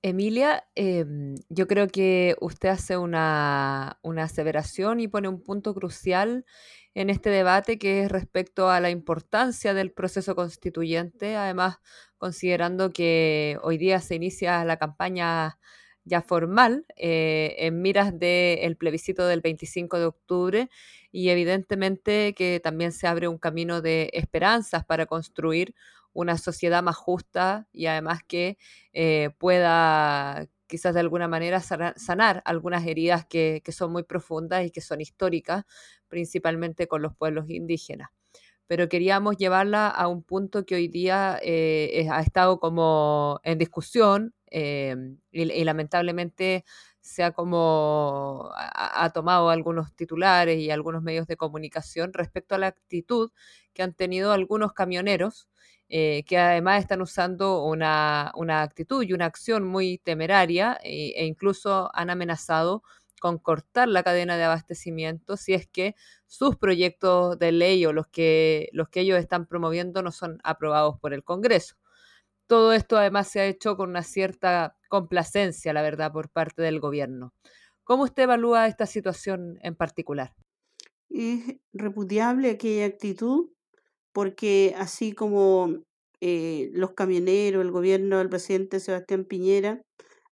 Emilia, 0.00 0.64
em, 0.74 1.34
yo 1.50 1.66
creo 1.66 1.88
que 1.88 2.36
usted 2.40 2.70
hace 2.70 2.96
una, 2.96 3.98
una 4.02 4.22
aseveración 4.22 5.00
y 5.00 5.08
pone 5.08 5.28
un 5.28 5.42
punto 5.42 5.74
crucial 5.74 6.46
en 6.96 7.10
este 7.10 7.28
debate 7.28 7.78
que 7.78 8.04
es 8.04 8.10
respecto 8.10 8.70
a 8.70 8.80
la 8.80 8.88
importancia 8.88 9.74
del 9.74 9.92
proceso 9.92 10.34
constituyente, 10.34 11.36
además 11.36 11.76
considerando 12.16 12.90
que 12.90 13.58
hoy 13.62 13.76
día 13.76 14.00
se 14.00 14.14
inicia 14.14 14.64
la 14.64 14.78
campaña 14.78 15.58
ya 16.04 16.22
formal 16.22 16.86
eh, 16.96 17.54
en 17.58 17.82
miras 17.82 18.18
del 18.18 18.78
plebiscito 18.78 19.26
del 19.26 19.42
25 19.42 19.98
de 19.98 20.06
octubre 20.06 20.70
y 21.12 21.28
evidentemente 21.28 22.32
que 22.34 22.60
también 22.60 22.92
se 22.92 23.06
abre 23.06 23.28
un 23.28 23.36
camino 23.36 23.82
de 23.82 24.08
esperanzas 24.14 24.86
para 24.86 25.04
construir 25.04 25.74
una 26.14 26.38
sociedad 26.38 26.82
más 26.82 26.96
justa 26.96 27.68
y 27.72 27.86
además 27.86 28.20
que 28.26 28.56
eh, 28.94 29.32
pueda 29.36 30.48
quizás 30.66 30.94
de 30.94 31.00
alguna 31.00 31.28
manera 31.28 31.60
sanar, 31.60 32.42
algunas 32.44 32.86
heridas 32.86 33.26
que, 33.26 33.62
son 33.68 33.92
muy 33.92 34.02
profundas 34.02 34.64
y 34.66 34.70
que 34.70 34.80
son 34.80 35.00
históricas, 35.00 35.64
principalmente 36.08 36.86
con 36.88 37.02
los 37.02 37.14
pueblos 37.14 37.48
indígenas. 37.48 38.10
Pero 38.66 38.88
queríamos 38.88 39.36
llevarla 39.36 39.88
a 39.88 40.08
un 40.08 40.22
punto 40.22 40.66
que 40.66 40.74
hoy 40.74 40.88
día 40.88 41.38
eh, 41.42 42.08
ha 42.10 42.20
estado 42.20 42.58
como 42.58 43.40
en 43.44 43.58
discusión 43.58 44.34
eh, 44.50 44.96
y, 45.30 45.64
lamentablemente 45.64 46.64
se 47.06 47.22
ha 47.22 47.30
como 47.32 48.50
ha, 48.54 49.10
tomado 49.10 49.48
algunos 49.48 49.94
titulares 49.94 50.58
y 50.58 50.70
algunos 50.70 51.02
medios 51.02 51.28
de 51.28 51.36
comunicación 51.36 52.12
respecto 52.12 52.56
a 52.56 52.58
la 52.58 52.66
actitud 52.66 53.30
que 53.72 53.82
han 53.84 53.94
tenido 53.94 54.32
algunos 54.32 54.72
camioneros 54.72 55.48
eh, 55.88 56.24
que 56.26 56.36
además 56.36 56.80
están 56.80 57.00
usando 57.00 57.62
una, 57.62 58.32
actitud 58.60 59.04
y 59.04 59.12
una 59.12 59.26
acción 59.26 59.64
muy 59.64 59.98
temeraria 59.98 60.78
e, 60.82 61.12
e, 61.16 61.26
incluso 61.26 61.90
han 61.94 62.10
amenazado 62.10 62.82
con 63.20 63.38
cortar 63.38 63.88
la 63.88 64.02
cadena 64.02 64.36
de 64.36 64.44
abastecimiento 64.44 65.36
si 65.36 65.54
es 65.54 65.68
que 65.68 65.94
sus 66.26 66.56
proyectos 66.56 67.38
de 67.38 67.52
ley 67.52 67.86
o 67.86 67.92
los 67.92 68.08
que, 68.08 68.68
los 68.72 68.88
que 68.88 69.00
ellos 69.00 69.18
están 69.18 69.46
promoviendo 69.46 70.02
no 70.02 70.10
son 70.10 70.40
aprobados 70.42 70.98
por 70.98 71.14
el 71.14 71.22
Congreso. 71.22 71.76
Todo 72.46 72.72
esto 72.72 72.96
además 72.96 73.28
se 73.28 73.40
ha 73.40 73.46
hecho 73.46 73.76
con 73.76 73.90
una 73.90 74.02
cierta 74.02 74.76
complacencia, 74.88 75.72
la 75.72 75.82
verdad, 75.82 76.12
por 76.12 76.30
parte 76.30 76.62
del 76.62 76.80
gobierno. 76.80 77.32
¿Cómo 77.84 78.04
usted 78.04 78.24
evalúa 78.24 78.66
esta 78.66 78.86
situación 78.86 79.58
en 79.62 79.74
particular? 79.74 80.32
Es 81.08 81.56
repudiable 81.72 82.50
aquella 82.50 82.86
actitud 82.86 83.50
porque 84.12 84.74
así 84.76 85.12
como 85.12 85.84
eh, 86.20 86.70
los 86.72 86.92
camioneros, 86.92 87.62
el 87.62 87.70
gobierno 87.70 88.18
del 88.18 88.28
presidente 88.28 88.80
Sebastián 88.80 89.24
Piñera, 89.24 89.82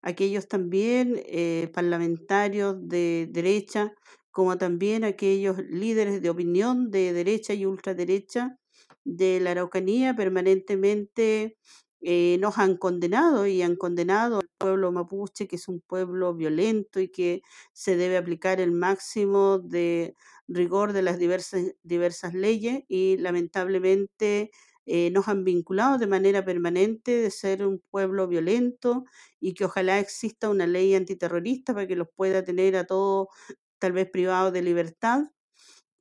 aquellos 0.03 0.49
también 0.49 1.21
eh, 1.27 1.71
parlamentarios 1.75 2.77
de 2.81 3.29
derecha, 3.31 3.93
como 4.31 4.57
también 4.59 5.05
aquellos 5.05 5.59
líderes 5.69 6.23
de 6.23 6.31
opinión 6.31 6.91
de 6.91 7.13
derecha 7.13 7.55
y 7.55 7.67
ultraderecha 7.67 8.57
de 9.05 9.41
la 9.41 9.53
Araucanía 9.53 10.15
permanentemente 10.17 11.57
eh, 12.05 12.37
nos 12.41 12.59
han 12.59 12.77
condenado 12.77 13.47
y 13.47 13.63
han 13.63 13.77
condenado 13.77 14.39
al 14.41 14.49
pueblo 14.59 14.93
mapuche, 14.93 15.49
que 15.49 15.57
es 15.57 15.69
un 15.69 15.81
pueblo 15.81 16.35
violento 16.35 17.01
y 17.01 17.09
que 17.09 17.43
se 17.73 17.97
debe 17.97 18.17
aplicar 18.19 18.61
el 18.61 18.73
máximo 18.73 19.59
de 19.59 20.15
rigor 20.49 20.93
de 20.93 21.03
las 21.03 21.19
diversas, 21.19 21.75
diversas 21.83 22.35
leyes 22.35 22.85
y 22.89 23.17
lamentablemente 23.19 24.51
eh, 24.87 25.11
nos 25.13 25.29
han 25.29 25.45
vinculado 25.45 25.97
de 25.99 26.07
manera 26.07 26.45
permanente 26.45 27.13
de 27.13 27.31
ser 27.31 27.67
un 27.67 27.81
pueblo 27.91 28.29
violento 28.29 29.05
y 29.41 29.55
que 29.55 29.65
ojalá 29.65 29.99
exista 29.99 30.51
una 30.51 30.67
ley 30.67 30.95
antiterrorista 30.95 31.73
para 31.75 31.87
que 31.87 31.97
los 31.97 32.09
pueda 32.15 32.45
tener 32.45 32.77
a 32.77 32.85
todos 32.87 33.29
tal 33.79 33.93
vez 33.93 34.11
privados 34.11 34.53
de 34.53 34.63
libertad 34.63 35.25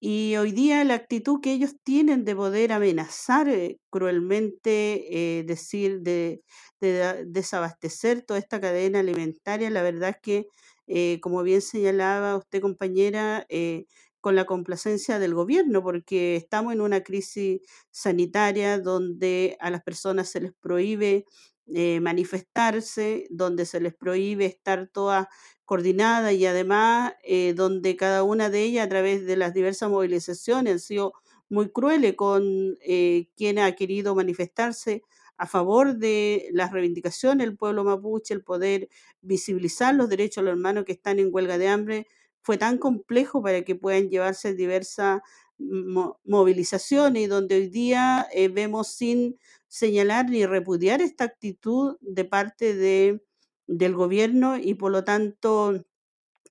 y 0.06 0.36
hoy 0.36 0.52
día 0.52 0.84
la 0.84 0.96
actitud 0.96 1.40
que 1.42 1.54
ellos 1.54 1.78
tienen 1.82 2.26
de 2.26 2.36
poder 2.36 2.74
amenazar 2.74 3.48
eh, 3.48 3.80
cruelmente, 3.90 5.40
eh, 5.40 5.44
decir, 5.46 6.02
de, 6.02 6.44
desabastecer 6.82 8.22
toda 8.22 8.38
esta 8.38 8.60
cadena 8.60 9.00
alimentaria, 9.00 9.70
la 9.70 9.82
verdad 9.82 10.10
es 10.10 10.18
que, 10.22 10.48
eh, 10.88 11.22
como 11.22 11.42
bien 11.42 11.62
señalaba 11.62 12.36
usted, 12.36 12.60
compañera, 12.60 13.48
con 14.20 14.36
la 14.36 14.44
complacencia 14.46 15.20
del 15.20 15.34
gobierno, 15.36 15.82
porque 15.82 16.36
estamos 16.36 16.74
en 16.74 16.82
una 16.82 17.02
crisis 17.02 17.62
sanitaria 17.90 18.80
donde 18.80 19.56
a 19.62 19.70
las 19.70 19.84
personas 19.84 20.30
se 20.30 20.42
les 20.42 20.54
prohíbe 20.54 21.24
manifestarse, 22.02 23.28
donde 23.30 23.66
se 23.66 23.80
les 23.80 23.94
prohíbe 23.96 24.46
estar 24.46 24.88
todas 24.88 25.28
coordinada 25.66 26.34
y 26.34 26.46
además 26.46 27.14
eh, 27.24 27.54
donde 27.54 27.96
cada 27.96 28.24
una 28.24 28.50
de 28.50 28.64
ellas 28.64 28.86
a 28.86 28.90
través 28.90 29.26
de 29.26 29.38
las 29.38 29.54
diversas 29.54 29.90
movilizaciones 29.90 30.74
han 30.74 30.80
sido 30.80 31.14
muy 31.50 31.70
crueles 31.72 32.16
con 32.16 32.78
eh, 32.82 33.30
quien 33.38 33.60
ha 33.60 33.72
querido 33.74 34.16
manifestarse 34.16 35.04
a 35.38 35.48
favor 35.48 35.96
de 35.98 36.50
las 36.52 36.72
reivindicaciones 36.72 37.46
del 37.48 37.58
pueblo 37.58 37.84
mapuche, 37.84 38.34
el 38.34 38.44
poder 38.44 38.90
visibilizar 39.22 39.96
los 39.96 40.10
derechos 40.10 40.44
de 40.44 40.46
los 40.52 40.58
hermanos 40.58 40.86
que 40.86 40.92
están 40.94 41.20
en 41.20 41.30
huelga 41.34 41.58
de 41.58 41.68
hambre, 41.68 42.08
fue 42.42 42.58
tan 42.58 42.78
complejo 42.78 43.42
para 43.42 43.64
que 43.64 43.76
puedan 43.76 44.10
llevarse 44.10 44.54
diversas 44.54 45.22
movilizaciones 46.26 47.24
y 47.24 47.28
donde 47.28 47.56
hoy 47.56 47.68
día 47.68 48.28
eh, 48.34 48.48
vemos 48.50 48.88
sin 48.90 49.40
señalar 49.68 50.30
ni 50.30 50.46
repudiar 50.46 51.02
esta 51.02 51.24
actitud 51.26 51.98
de 52.02 52.26
parte 52.26 52.76
de, 52.76 53.24
del 53.68 53.96
gobierno 53.96 54.58
y 54.58 54.76
por 54.76 54.92
lo 54.92 55.04
tanto 55.04 55.84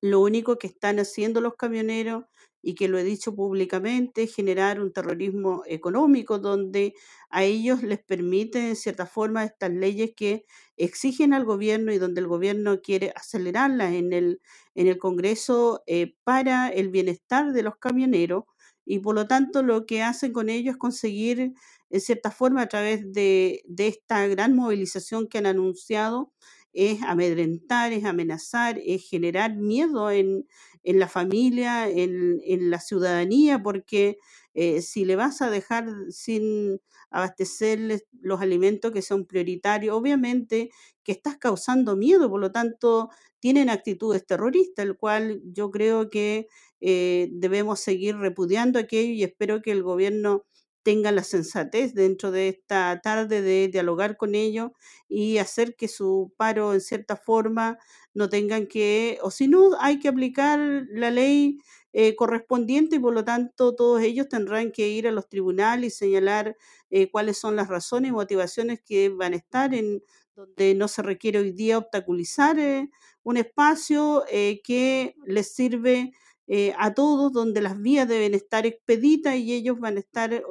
lo 0.01 0.20
único 0.20 0.59
que 0.59 0.66
están 0.66 0.98
haciendo 0.98 1.40
los 1.40 1.55
camioneros 1.57 2.25
y 2.62 2.75
que 2.75 2.88
lo 2.88 2.98
he 2.98 3.05
dicho 3.05 3.35
públicamente, 3.35 4.27
generar 4.29 4.81
un 4.81 4.92
terrorismo 4.92 5.64
económico 5.66 6.38
donde 6.38 6.94
a 7.29 7.42
ellos 7.44 7.83
les 7.83 7.98
permiten, 8.03 8.66
en 8.66 8.77
cierta 8.77 9.07
forma, 9.07 9.44
estas 9.44 9.70
leyes 9.72 10.12
que 10.16 10.44
exigen 10.77 11.35
al 11.35 11.44
gobierno 11.44 11.92
y 11.92 11.98
donde 11.98 12.20
el 12.20 12.29
gobierno 12.29 12.81
quiere 12.81 13.12
acelerarlas 13.16 13.94
en 13.94 14.12
el, 14.12 14.40
en 14.75 14.87
el 14.87 14.98
Congreso 14.98 15.83
eh, 15.87 16.14
para 16.25 16.68
el 16.68 16.88
bienestar 16.90 17.53
de 17.53 17.62
los 17.64 17.77
camioneros 17.79 18.44
y 18.85 18.99
por 19.01 19.14
lo 19.14 19.27
tanto 19.27 19.62
lo 19.62 19.87
que 19.87 20.03
hacen 20.03 20.33
con 20.33 20.49
ellos 20.49 20.73
es 20.75 20.79
conseguir, 20.79 21.53
en 21.90 22.01
cierta 22.01 22.31
forma, 22.31 22.62
a 22.62 22.68
través 22.68 23.12
de, 23.12 23.62
de 23.66 23.88
esta 23.88 24.27
gran 24.27 24.55
movilización 24.57 25.29
que 25.29 25.38
han 25.38 25.47
anunciado, 25.47 26.33
es 26.73 27.03
amedrentar, 27.03 27.92
es 27.92 28.05
amenazar, 28.05 28.81
es 28.85 29.09
generar 29.09 29.57
miedo 29.57 30.11
en, 30.11 30.47
en 30.85 30.99
la 30.99 31.09
familia, 31.09 31.88
en, 31.88 32.40
en, 32.45 32.71
la 32.71 32.81
ciudadanía, 32.81 33.62
porque 33.62 34.18
eh, 34.55 34.81
si 34.83 35.05
le 35.05 35.16
vas 35.16 35.42
a 35.42 35.51
dejar 35.51 35.87
sin 36.11 36.81
abastecerles 37.11 38.07
los 38.21 38.40
alimentos 38.40 38.90
que 38.92 39.03
son 39.03 39.27
prioritarios, 39.27 39.95
obviamente 39.95 40.71
que 41.05 41.12
estás 41.12 41.37
causando 41.37 41.95
miedo, 41.97 42.31
por 42.31 42.40
lo 42.40 42.53
tanto 42.53 43.11
tienen 43.42 43.68
actitudes 43.70 44.24
terroristas, 44.24 44.87
el 44.87 44.96
cual 44.96 45.42
yo 45.44 45.72
creo 45.72 46.11
que 46.11 46.46
eh, 46.81 47.28
debemos 47.33 47.81
seguir 47.81 48.16
repudiando 48.18 48.78
aquello 48.78 49.12
y 49.12 49.24
espero 49.24 49.62
que 49.62 49.72
el 49.72 49.83
gobierno 49.83 50.44
tenga 50.85 51.11
la 51.12 51.24
sensatez 51.24 51.92
dentro 51.94 52.31
de 52.31 52.48
esta 52.48 53.00
tarde 53.02 53.42
de 53.42 53.68
dialogar 53.68 54.16
con 54.16 54.37
ellos 54.37 54.70
y 55.09 55.38
hacer 55.38 55.74
que 55.76 55.88
su 55.88 56.33
paro 56.37 56.72
en 56.74 56.81
cierta 56.81 57.16
forma 57.16 57.78
no 58.14 58.28
tengan 58.28 58.66
que, 58.68 59.18
o 59.22 59.31
si 59.33 59.48
no, 59.48 59.70
hay 59.81 59.98
que 59.98 60.09
aplicar 60.09 60.61
la 60.90 61.11
ley 61.11 61.59
eh, 61.92 62.14
correspondiente 62.16 62.96
y 62.96 62.98
por 63.00 63.12
lo 63.14 63.24
tanto 63.24 63.74
todos 63.74 64.02
ellos 64.02 64.28
tendrán 64.28 64.70
que 64.72 64.88
ir 64.88 65.09
a 65.09 65.11
los 65.12 65.28
tribunales 65.28 65.94
y 65.94 65.96
señalar 65.98 66.57
eh, 66.90 67.11
cuáles 67.11 67.38
son 67.38 67.57
las 67.57 67.68
razones 67.68 68.11
y 68.11 68.12
motivaciones 68.12 68.81
que 68.85 69.09
van 69.09 69.33
a 69.35 69.37
estar 69.37 69.74
en 69.74 70.02
donde 70.35 70.74
no 70.74 70.88
se 70.88 71.02
requiere 71.02 71.38
hoy 71.40 71.52
día 71.52 71.78
obstaculizar 71.78 72.59
eh, 72.59 72.88
un 73.24 73.37
espacio 73.37 74.24
que 74.28 75.14
les 75.26 75.54
sirve 75.54 76.12
eh, 76.48 76.74
a 76.76 76.92
todos, 76.92 77.32
donde 77.32 77.61
las 77.62 77.80
vías 77.80 78.08
deben 78.08 78.35
estar 78.35 78.66
expeditas 78.66 79.37
y 79.37 79.54
ellos 79.54 79.78
van 79.78 79.96
a 79.96 80.00
estar 80.00 80.42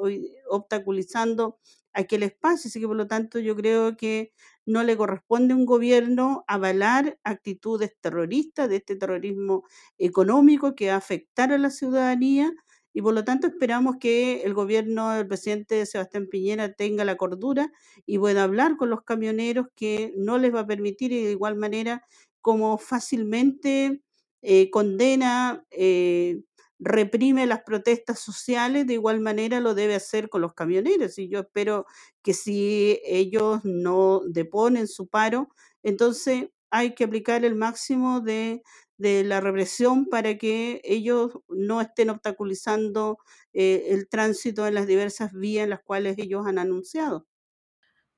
obstaculizando 0.48 1.58
aquel 1.92 2.22
espacio. 2.22 2.68
Así 2.68 2.80
que 2.80 2.88
por 2.88 2.96
lo 2.96 3.06
tanto 3.06 3.38
yo 3.38 3.54
creo 3.54 3.96
que 3.96 4.32
no 4.66 4.82
le 4.82 4.96
corresponde 4.96 5.54
a 5.54 5.56
un 5.56 5.66
gobierno 5.66 6.44
avalar 6.48 7.18
actitudes 7.24 7.94
terroristas, 8.00 8.68
de 8.68 8.76
este 8.76 8.96
terrorismo 8.96 9.64
económico 9.98 10.74
que 10.74 10.88
va 10.88 10.94
a 10.94 10.96
afectar 10.96 11.52
a 11.52 11.58
la 11.58 11.70
ciudadanía. 11.70 12.50
Y 12.94 13.00
por 13.02 13.14
lo 13.14 13.24
tanto 13.24 13.46
esperamos 13.46 13.96
que 14.00 14.42
el 14.42 14.54
gobierno 14.54 15.12
del 15.12 15.26
presidente 15.28 15.86
Sebastián 15.86 16.26
Piñera 16.30 16.72
tenga 16.74 17.04
la 17.04 17.16
cordura 17.16 17.70
y 18.06 18.18
pueda 18.18 18.42
hablar 18.42 18.76
con 18.76 18.90
los 18.90 19.02
camioneros 19.02 19.66
que 19.76 20.12
no 20.16 20.38
les 20.38 20.54
va 20.54 20.60
a 20.60 20.66
permitir 20.66 21.12
y 21.12 21.24
de 21.24 21.30
igual 21.32 21.56
manera 21.56 22.04
como 22.42 22.78
fácilmente 22.78 24.02
eh, 24.42 24.70
condena, 24.70 25.64
eh, 25.70 26.42
reprime 26.80 27.46
las 27.46 27.62
protestas 27.62 28.18
sociales, 28.20 28.86
de 28.86 28.94
igual 28.94 29.20
manera 29.20 29.60
lo 29.60 29.74
debe 29.74 29.94
hacer 29.94 30.28
con 30.28 30.42
los 30.42 30.54
camioneros. 30.54 31.18
Y 31.18 31.28
yo 31.28 31.40
espero 31.40 31.86
que 32.22 32.34
si 32.34 33.00
ellos 33.04 33.60
no 33.64 34.22
deponen 34.26 34.88
su 34.88 35.08
paro, 35.08 35.48
entonces 35.82 36.50
hay 36.70 36.94
que 36.94 37.04
aplicar 37.04 37.44
el 37.44 37.54
máximo 37.54 38.20
de, 38.20 38.62
la 38.98 39.40
represión 39.40 40.06
para 40.06 40.38
que 40.38 40.80
ellos 40.84 41.32
no 41.48 41.80
estén 41.80 42.10
obstaculizando 42.10 43.18
eh, 43.52 43.86
el 43.88 44.08
tránsito 44.08 44.66
en 44.66 44.74
las 44.74 44.86
diversas 44.86 45.32
vías 45.32 45.64
en 45.64 45.70
las 45.70 45.82
cuales 45.82 46.16
ellos 46.18 46.46
han 46.46 46.58
anunciado. 46.58 47.26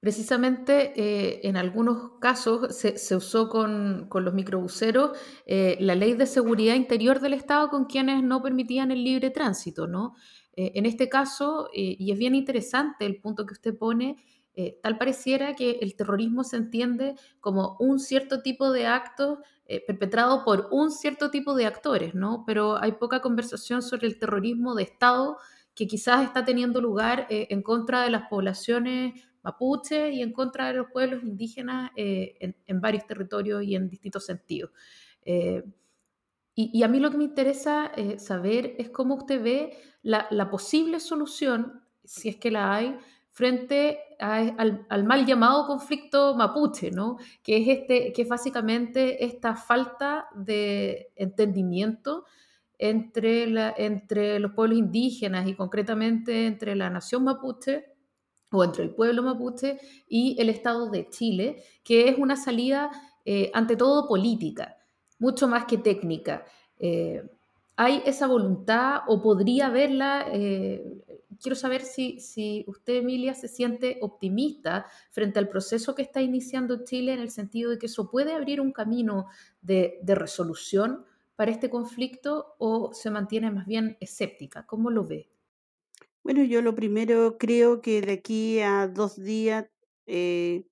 Precisamente 0.04 0.92
eh, 0.96 1.40
en 1.44 1.56
algunos 1.56 2.18
casos 2.20 2.76
se, 2.76 3.16
usó 3.16 3.48
con, 3.48 4.06
los 4.12 4.34
microbuseros 4.34 5.12
eh, 5.46 5.78
la 5.80 5.94
ley 5.94 6.12
de 6.12 6.26
seguridad 6.26 6.74
interior 6.74 7.20
del 7.20 7.32
Estado 7.32 7.70
con 7.70 7.86
quienes 7.86 8.22
no 8.22 8.42
permitían 8.42 8.90
el 8.90 9.02
libre 9.02 9.30
tránsito, 9.30 9.86
¿no? 9.86 10.14
Eh, 10.56 10.72
en 10.74 10.84
este 10.84 11.08
caso, 11.08 11.70
y 11.72 12.12
es 12.12 12.18
bien 12.18 12.34
interesante 12.34 13.06
el 13.06 13.18
punto 13.18 13.46
que 13.46 13.54
usted 13.54 13.78
pone, 13.78 14.22
tal 14.82 14.98
pareciera 14.98 15.56
que 15.56 15.78
el 15.80 15.96
terrorismo 15.96 16.44
se 16.44 16.58
entiende 16.58 17.14
como 17.40 17.78
un 17.80 17.98
cierto 17.98 18.42
tipo 18.42 18.72
de 18.72 18.86
acto 18.86 19.38
perpetrado 19.86 20.44
por 20.44 20.68
un 20.70 20.90
cierto 20.90 21.30
tipo 21.30 21.54
de 21.54 21.64
actores, 21.64 22.14
¿no? 22.14 22.44
Pero 22.46 22.76
hay 22.76 22.92
poca 22.92 23.22
conversación 23.22 23.80
sobre 23.80 24.06
el 24.06 24.18
terrorismo 24.18 24.74
de 24.74 24.82
Estado 24.82 25.38
que 25.74 25.86
quizás 25.86 26.22
está 26.24 26.44
teniendo 26.44 26.82
lugar 26.82 27.26
en 27.30 27.62
contra 27.62 28.02
de 28.02 28.10
las 28.10 28.28
poblaciones 28.28 29.14
mapuche 29.44 30.10
y 30.10 30.22
en 30.22 30.32
contra 30.32 30.68
de 30.68 30.74
los 30.74 30.90
pueblos 30.90 31.22
indígenas 31.22 31.92
eh, 31.94 32.54
en, 32.66 32.80
varios 32.80 33.06
territorios 33.06 33.62
y 33.62 33.76
en 33.76 33.88
distintos 33.88 34.24
sentidos. 34.24 34.70
Eh, 35.24 35.62
y, 36.56 36.84
a 36.84 36.88
mí 36.88 37.00
lo 37.00 37.10
que 37.10 37.18
me 37.18 37.24
interesa 37.24 37.90
eh, 37.96 38.18
saber 38.20 38.76
es 38.78 38.88
cómo 38.90 39.16
usted 39.16 39.42
ve 39.42 39.76
la, 40.02 40.50
posible 40.50 41.00
solución, 41.00 41.82
si 42.04 42.28
es 42.28 42.36
que 42.36 42.52
la 42.52 42.72
hay, 42.72 42.96
frente 43.32 43.98
al, 44.20 45.04
mal 45.04 45.26
llamado 45.26 45.66
conflicto 45.66 46.36
mapuche, 46.36 46.92
¿no? 46.92 47.18
que, 47.42 47.56
es 47.56 47.80
este, 47.80 48.12
que 48.12 48.22
es 48.22 48.28
básicamente 48.28 49.24
esta 49.24 49.56
falta 49.56 50.28
de 50.36 51.10
entendimiento 51.16 52.24
entre, 52.78 53.48
la, 53.48 53.74
entre 53.76 54.38
los 54.38 54.52
pueblos 54.52 54.78
indígenas 54.78 55.48
y 55.48 55.54
concretamente 55.54 56.46
entre 56.46 56.76
la 56.76 56.88
nación 56.88 57.24
mapuche 57.24 57.93
o 58.54 58.64
entre 58.64 58.84
el 58.84 58.90
pueblo 58.90 59.22
mapuche 59.22 59.78
y 60.08 60.36
el 60.40 60.48
Estado 60.48 60.90
de 60.90 61.08
Chile, 61.08 61.62
que 61.82 62.08
es 62.08 62.18
una 62.18 62.36
salida 62.36 62.90
eh, 63.24 63.50
ante 63.54 63.76
todo 63.76 64.06
política, 64.06 64.76
mucho 65.18 65.48
más 65.48 65.64
que 65.64 65.78
técnica. 65.78 66.44
Eh, 66.78 67.22
¿Hay 67.76 68.02
esa 68.06 68.28
voluntad 68.28 69.00
o 69.08 69.20
podría 69.20 69.66
haberla? 69.66 70.26
Eh, 70.32 71.02
quiero 71.40 71.56
saber 71.56 71.82
si, 71.82 72.20
si, 72.20 72.64
usted, 72.68 72.96
Emilia, 72.96 73.34
se 73.34 73.48
siente 73.48 73.98
optimista 74.00 74.86
frente 75.10 75.40
al 75.40 75.48
proceso 75.48 75.94
que 75.94 76.02
está 76.02 76.22
iniciando 76.22 76.84
Chile 76.84 77.14
en 77.14 77.20
el 77.20 77.30
sentido 77.30 77.70
de 77.70 77.78
que 77.78 77.86
eso 77.86 78.10
puede 78.10 78.32
abrir 78.32 78.60
un 78.60 78.70
camino 78.70 79.26
de, 79.60 79.98
de 80.02 80.14
resolución 80.14 81.04
para 81.34 81.50
este 81.50 81.68
conflicto 81.68 82.54
o 82.58 82.92
se 82.92 83.10
mantiene 83.10 83.50
más 83.50 83.66
bien 83.66 83.96
escéptica. 84.00 84.66
¿Cómo 84.66 84.90
lo 84.90 85.04
ve? 85.04 85.33
Bueno, 86.24 86.42
yo 86.42 86.62
lo 86.62 86.74
primero 86.74 87.36
creo 87.38 87.82
que 87.82 88.00
de 88.00 88.12
aquí 88.14 88.58
a 88.60 88.88
dos 88.88 89.16
días, 89.22 89.66
eh, 90.06 90.64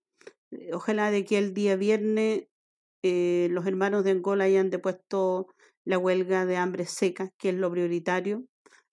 ojalá 0.72 1.10
de 1.10 1.18
aquí 1.18 1.36
al 1.36 1.52
día 1.52 1.76
viernes, 1.76 2.44
eh, 3.02 3.48
los 3.50 3.66
hermanos 3.66 4.02
de 4.04 4.12
Angola 4.12 4.44
hayan 4.44 4.70
depuesto 4.70 5.48
la 5.84 5.98
huelga 5.98 6.46
de 6.46 6.56
hambre 6.56 6.86
seca, 6.86 7.30
que 7.38 7.50
es 7.50 7.56
lo 7.56 7.70
prioritario. 7.70 8.44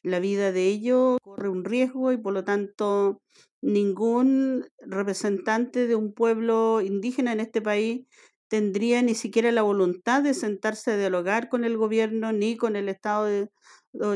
La 0.03 0.19
vida 0.19 0.51
de 0.51 0.67
ellos 0.67 1.17
corre 1.23 1.47
un 1.49 1.63
riesgo 1.63 2.11
y 2.11 2.17
por 2.17 2.33
lo 2.33 2.43
tanto 2.43 3.21
ningún 3.61 4.65
representante 4.79 5.87
de 5.87 5.95
un 5.95 6.13
pueblo 6.13 6.81
indígena 6.81 7.31
en 7.33 7.39
este 7.41 7.61
país 7.61 8.05
tendría 8.49 9.01
ni 9.01 9.15
siquiera 9.15 9.51
la 9.53 9.61
voluntad 9.61 10.23
de 10.23 10.33
sentarse 10.33 10.91
a 10.91 10.97
dialogar 10.97 11.49
con 11.49 11.63
el 11.63 11.77
gobierno 11.77 12.33
ni 12.33 12.57
con 12.57 12.75
el 12.75 12.89
Estado 12.89 13.25
de, 13.25 13.49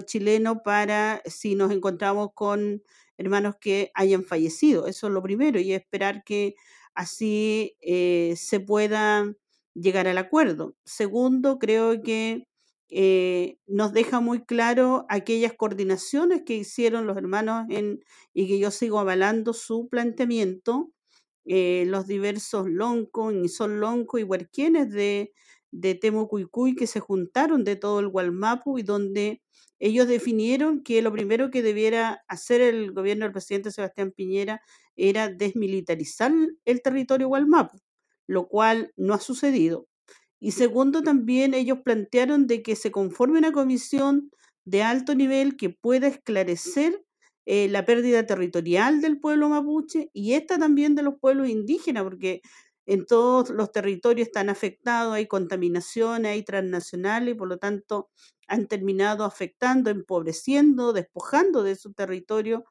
chileno 0.05 0.63
para 0.63 1.21
si 1.25 1.55
nos 1.55 1.71
encontramos 1.71 2.29
con 2.33 2.83
hermanos 3.17 3.55
que 3.59 3.91
hayan 3.95 4.23
fallecido. 4.23 4.87
Eso 4.87 5.07
es 5.07 5.13
lo 5.13 5.21
primero 5.23 5.59
y 5.59 5.73
esperar 5.73 6.23
que 6.23 6.55
así 6.95 7.75
eh, 7.81 8.33
se 8.37 8.59
pueda 8.59 9.33
llegar 9.73 10.07
al 10.07 10.17
acuerdo. 10.17 10.75
Segundo, 10.85 11.59
creo 11.59 12.01
que 12.01 12.47
eh, 12.89 13.57
nos 13.65 13.93
deja 13.93 14.19
muy 14.19 14.45
claro 14.45 15.05
aquellas 15.09 15.53
coordinaciones 15.53 16.43
que 16.45 16.55
hicieron 16.55 17.07
los 17.07 17.17
hermanos 17.17 17.65
en, 17.69 18.03
y 18.33 18.47
que 18.47 18.59
yo 18.59 18.69
sigo 18.71 18.99
avalando 18.99 19.53
su 19.53 19.89
planteamiento, 19.89 20.91
eh, 21.45 21.85
los 21.87 22.07
diversos 22.07 22.69
loncos, 22.69 23.33
son 23.51 23.79
lonco 23.79 24.19
y 24.19 24.23
huerquienes 24.23 24.91
de 24.91 25.33
de 25.73 25.95
Temucuicuy 25.95 26.75
que 26.75 26.87
se 26.87 26.99
juntaron 26.99 27.63
de 27.63 27.75
todo 27.75 27.99
el 27.99 28.07
Gualmapu 28.09 28.77
y 28.77 28.83
donde 28.83 29.41
ellos 29.79 30.07
definieron 30.07 30.83
que 30.83 31.01
lo 31.01 31.11
primero 31.11 31.49
que 31.51 31.61
debiera 31.61 32.23
hacer 32.27 32.61
el 32.61 32.93
gobierno 32.93 33.25
del 33.25 33.33
presidente 33.33 33.71
Sebastián 33.71 34.11
Piñera 34.15 34.61
era 34.95 35.29
desmilitarizar 35.29 36.31
el 36.65 36.81
territorio 36.81 37.27
Gualmapu, 37.27 37.79
lo 38.27 38.47
cual 38.47 38.93
no 38.95 39.13
ha 39.13 39.19
sucedido. 39.19 39.87
Y 40.39 40.51
segundo, 40.51 41.01
también 41.03 41.53
ellos 41.53 41.79
plantearon 41.83 42.47
de 42.47 42.61
que 42.61 42.75
se 42.75 42.91
conforme 42.91 43.39
una 43.39 43.51
comisión 43.51 44.29
de 44.65 44.83
alto 44.83 45.15
nivel 45.15 45.57
que 45.57 45.69
pueda 45.69 46.07
esclarecer 46.07 47.03
eh, 47.45 47.67
la 47.67 47.85
pérdida 47.85 48.25
territorial 48.25 49.01
del 49.01 49.19
pueblo 49.19 49.49
mapuche 49.49 50.09
y 50.13 50.33
esta 50.33 50.57
también 50.57 50.95
de 50.95 51.03
los 51.03 51.15
pueblos 51.19 51.49
indígenas, 51.49 52.03
porque 52.03 52.41
en 52.85 53.05
todos 53.05 53.49
los 53.49 53.71
territorios 53.71 54.27
están 54.27 54.49
afectados, 54.49 55.13
hay 55.13 55.27
contaminación, 55.27 56.25
hay 56.25 56.43
transnacionales 56.43 57.35
y 57.35 57.37
por 57.37 57.47
lo 57.47 57.57
tanto 57.57 58.09
han 58.47 58.67
terminado 58.67 59.25
afectando, 59.25 59.89
empobreciendo, 59.89 60.93
despojando 60.93 61.63
de 61.63 61.75
su 61.75 61.93
territorio 61.93 62.65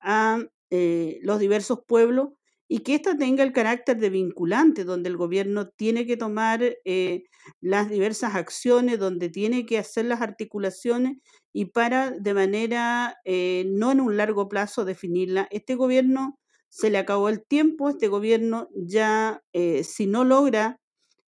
a 0.00 0.38
eh, 0.70 1.18
los 1.22 1.38
diversos 1.40 1.80
pueblos 1.86 2.30
y 2.70 2.80
que 2.80 2.94
ésta 2.96 3.16
tenga 3.16 3.42
el 3.42 3.52
carácter 3.52 3.96
de 3.98 4.10
vinculante, 4.10 4.84
donde 4.84 5.08
el 5.08 5.16
gobierno 5.16 5.68
tiene 5.68 6.06
que 6.06 6.18
tomar 6.18 6.62
eh, 6.84 7.24
las 7.62 7.88
diversas 7.88 8.34
acciones, 8.34 8.98
donde 8.98 9.30
tiene 9.30 9.64
que 9.64 9.78
hacer 9.78 10.04
las 10.04 10.20
articulaciones 10.20 11.16
y 11.52 11.66
para 11.66 12.10
de 12.10 12.34
manera 12.34 13.16
eh, 13.24 13.64
no 13.68 13.92
en 13.92 14.00
un 14.00 14.16
largo 14.18 14.48
plazo 14.50 14.84
definirla. 14.84 15.48
Este 15.50 15.76
gobierno 15.76 16.38
se 16.68 16.90
le 16.90 16.98
acabó 16.98 17.28
el 17.28 17.44
tiempo, 17.44 17.88
este 17.88 18.08
gobierno 18.08 18.68
ya 18.74 19.42
eh, 19.52 19.84
si 19.84 20.06
no 20.06 20.24
logra 20.24 20.78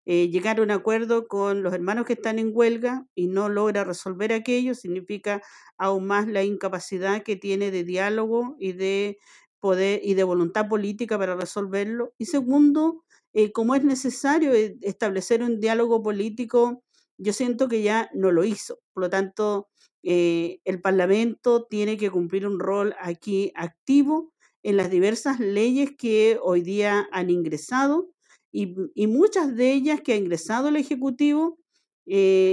llegar 0.06 0.58
a 0.58 0.62
un 0.62 0.72
acuerdo 0.72 1.28
con 1.28 1.62
los 1.62 1.72
hermanos 1.72 2.04
que 2.04 2.14
están 2.14 2.40
en 2.40 2.50
huelga 2.52 3.06
y 3.14 3.28
no 3.28 3.48
logra 3.48 3.84
resolver 3.84 4.32
aquello, 4.32 4.74
significa 4.74 5.40
aún 5.78 6.06
más 6.06 6.26
la 6.26 6.42
incapacidad 6.42 7.22
que 7.22 7.36
tiene 7.36 7.70
de 7.70 7.84
diálogo 7.84 8.56
y 8.58 8.72
de 8.72 9.18
poder 9.60 10.00
y 10.02 10.14
de 10.14 10.24
voluntad 10.24 10.68
política 10.68 11.18
para 11.18 11.36
resolverlo. 11.36 12.14
Y 12.18 12.26
segundo, 12.26 13.04
eh, 13.32 13.52
como 13.52 13.74
es 13.74 13.84
necesario 13.84 14.52
eh, 14.54 14.76
establecer 14.80 15.42
un 15.42 15.60
diálogo 15.60 16.02
político, 16.02 16.82
yo 17.18 17.32
siento 17.32 17.68
que 17.68 17.82
ya 17.82 18.10
no 18.14 18.32
lo 18.32 18.44
hizo. 18.44 18.80
Por 18.92 19.04
lo 19.04 19.10
tanto, 19.10 19.68
eh, 20.02 20.60
el 20.64 20.80
Parlamento 20.80 21.66
tiene 21.68 21.96
que 21.98 22.10
cumplir 22.10 22.46
un 22.46 22.58
rol 22.58 22.94
aquí 23.00 23.52
activo 23.54 24.32
en 24.62 24.76
las 24.76 24.90
diversas 24.90 25.40
leyes 25.40 25.90
que 25.96 26.38
hoy 26.42 26.62
día 26.62 27.08
han 27.12 27.30
ingresado 27.30 28.10
y, 28.52 28.74
muchas 29.06 29.54
de 29.56 29.72
ellas 29.72 30.00
que 30.00 30.12
ha 30.12 30.16
ingresado 30.16 30.68
el 30.68 30.76
Ejecutivo 30.76 31.58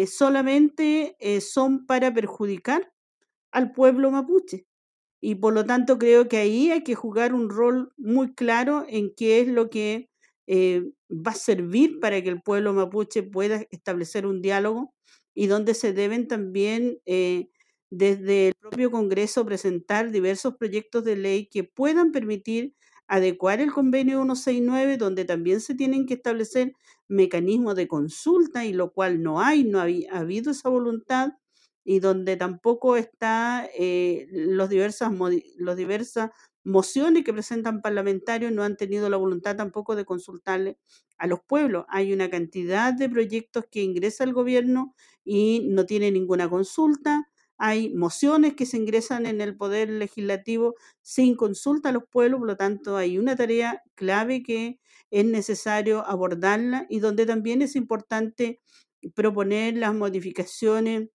solamente 0.08 1.18
son 1.42 1.88
para 1.88 2.14
perjudicar 2.14 2.92
al 3.52 3.72
pueblo 3.72 4.12
mapuche. 4.12 4.68
Y 5.20 5.36
por 5.36 5.54
lo 5.54 5.66
tanto 5.66 5.98
creo 5.98 6.28
que 6.28 6.38
ahí 6.38 6.72
hay 6.72 6.84
que 6.84 6.96
jugar 6.96 7.34
un 7.34 7.50
rol 7.50 7.92
muy 7.98 8.34
claro 8.34 8.86
en 8.88 9.14
qué 9.16 9.42
es 9.42 9.48
lo 9.48 9.70
que 9.70 10.10
eh, 10.46 10.84
va 11.10 11.32
a 11.32 11.36
servir 11.36 12.00
para 12.00 12.22
que 12.22 12.30
el 12.30 12.42
pueblo 12.42 12.74
mapuche 12.74 13.24
pueda 13.24 13.66
establecer 13.72 14.26
un 14.26 14.42
diálogo 14.42 14.94
y 15.34 15.48
donde 15.48 15.74
se 15.74 15.94
deben 15.94 16.28
también 16.28 17.00
eh, 17.06 17.50
desde 17.90 18.50
el 18.50 18.54
propio 18.56 18.92
Congreso 18.92 19.46
presentar 19.46 20.12
diversos 20.12 20.56
proyectos 20.58 21.04
de 21.04 21.16
ley 21.16 21.48
que 21.48 21.64
puedan 21.64 22.12
permitir 22.12 22.76
adecuar 23.08 23.62
el 23.62 23.72
convenio 23.72 24.18
169, 24.20 24.98
donde 24.98 25.26
también 25.26 25.62
se 25.62 25.76
tienen 25.76 26.06
que 26.06 26.16
establecer 26.16 26.74
mecanismos 27.08 27.76
de 27.76 27.88
consulta 27.88 28.66
y 28.66 28.74
lo 28.74 28.92
cual 28.92 29.24
no 29.24 29.40
hay, 29.42 29.64
no 29.64 29.80
ha 29.80 29.86
habido 30.12 30.52
esa 30.52 30.70
voluntad 30.70 31.32
y 31.86 32.00
donde 32.00 32.36
tampoco 32.36 32.98
está 32.98 33.70
eh, 33.78 34.28
los, 34.32 34.70
diversas, 34.70 35.12
los 35.58 35.76
diversas 35.78 36.32
mociones 36.66 37.24
que 37.24 37.32
presentan 37.34 37.82
parlamentarios 37.82 38.52
no 38.52 38.64
han 38.64 38.76
tenido 38.76 39.10
la 39.10 39.16
voluntad 39.16 39.56
tampoco 39.56 39.96
de 39.96 40.04
consultarle 40.04 40.78
a 41.18 41.28
los 41.28 41.40
pueblos. 41.42 41.86
Hay 41.88 42.12
una 42.12 42.30
cantidad 42.30 42.94
de 42.94 43.08
proyectos 43.10 43.66
que 43.72 43.82
ingresa 43.84 44.26
el 44.26 44.34
gobierno 44.34 44.94
y 45.24 45.66
no 45.70 45.86
tiene 45.86 46.12
ninguna 46.12 46.50
consulta. 46.50 47.30
Hay 47.58 47.90
mociones 47.94 48.56
que 48.56 48.66
se 48.66 48.78
ingresan 48.78 49.26
en 49.26 49.42
el 49.42 49.56
poder 49.58 49.90
legislativo 49.90 50.76
sin 51.02 51.36
consulta 51.36 51.90
a 51.90 51.92
los 51.92 52.04
pueblos, 52.10 52.40
por 52.40 52.48
lo 52.48 52.58
tanto 52.58 52.98
hay 52.98 53.18
una 53.18 53.36
tarea 53.36 53.84
clave 53.96 54.44
que 54.44 54.80
es 55.12 55.26
necesario 55.26 56.06
abordarla 56.06 56.86
y 56.90 57.00
donde 57.00 57.26
también 57.26 57.62
es 57.62 57.76
importante 57.76 58.60
proponer 59.16 59.76
las 59.78 59.94
modificaciones 59.96 61.10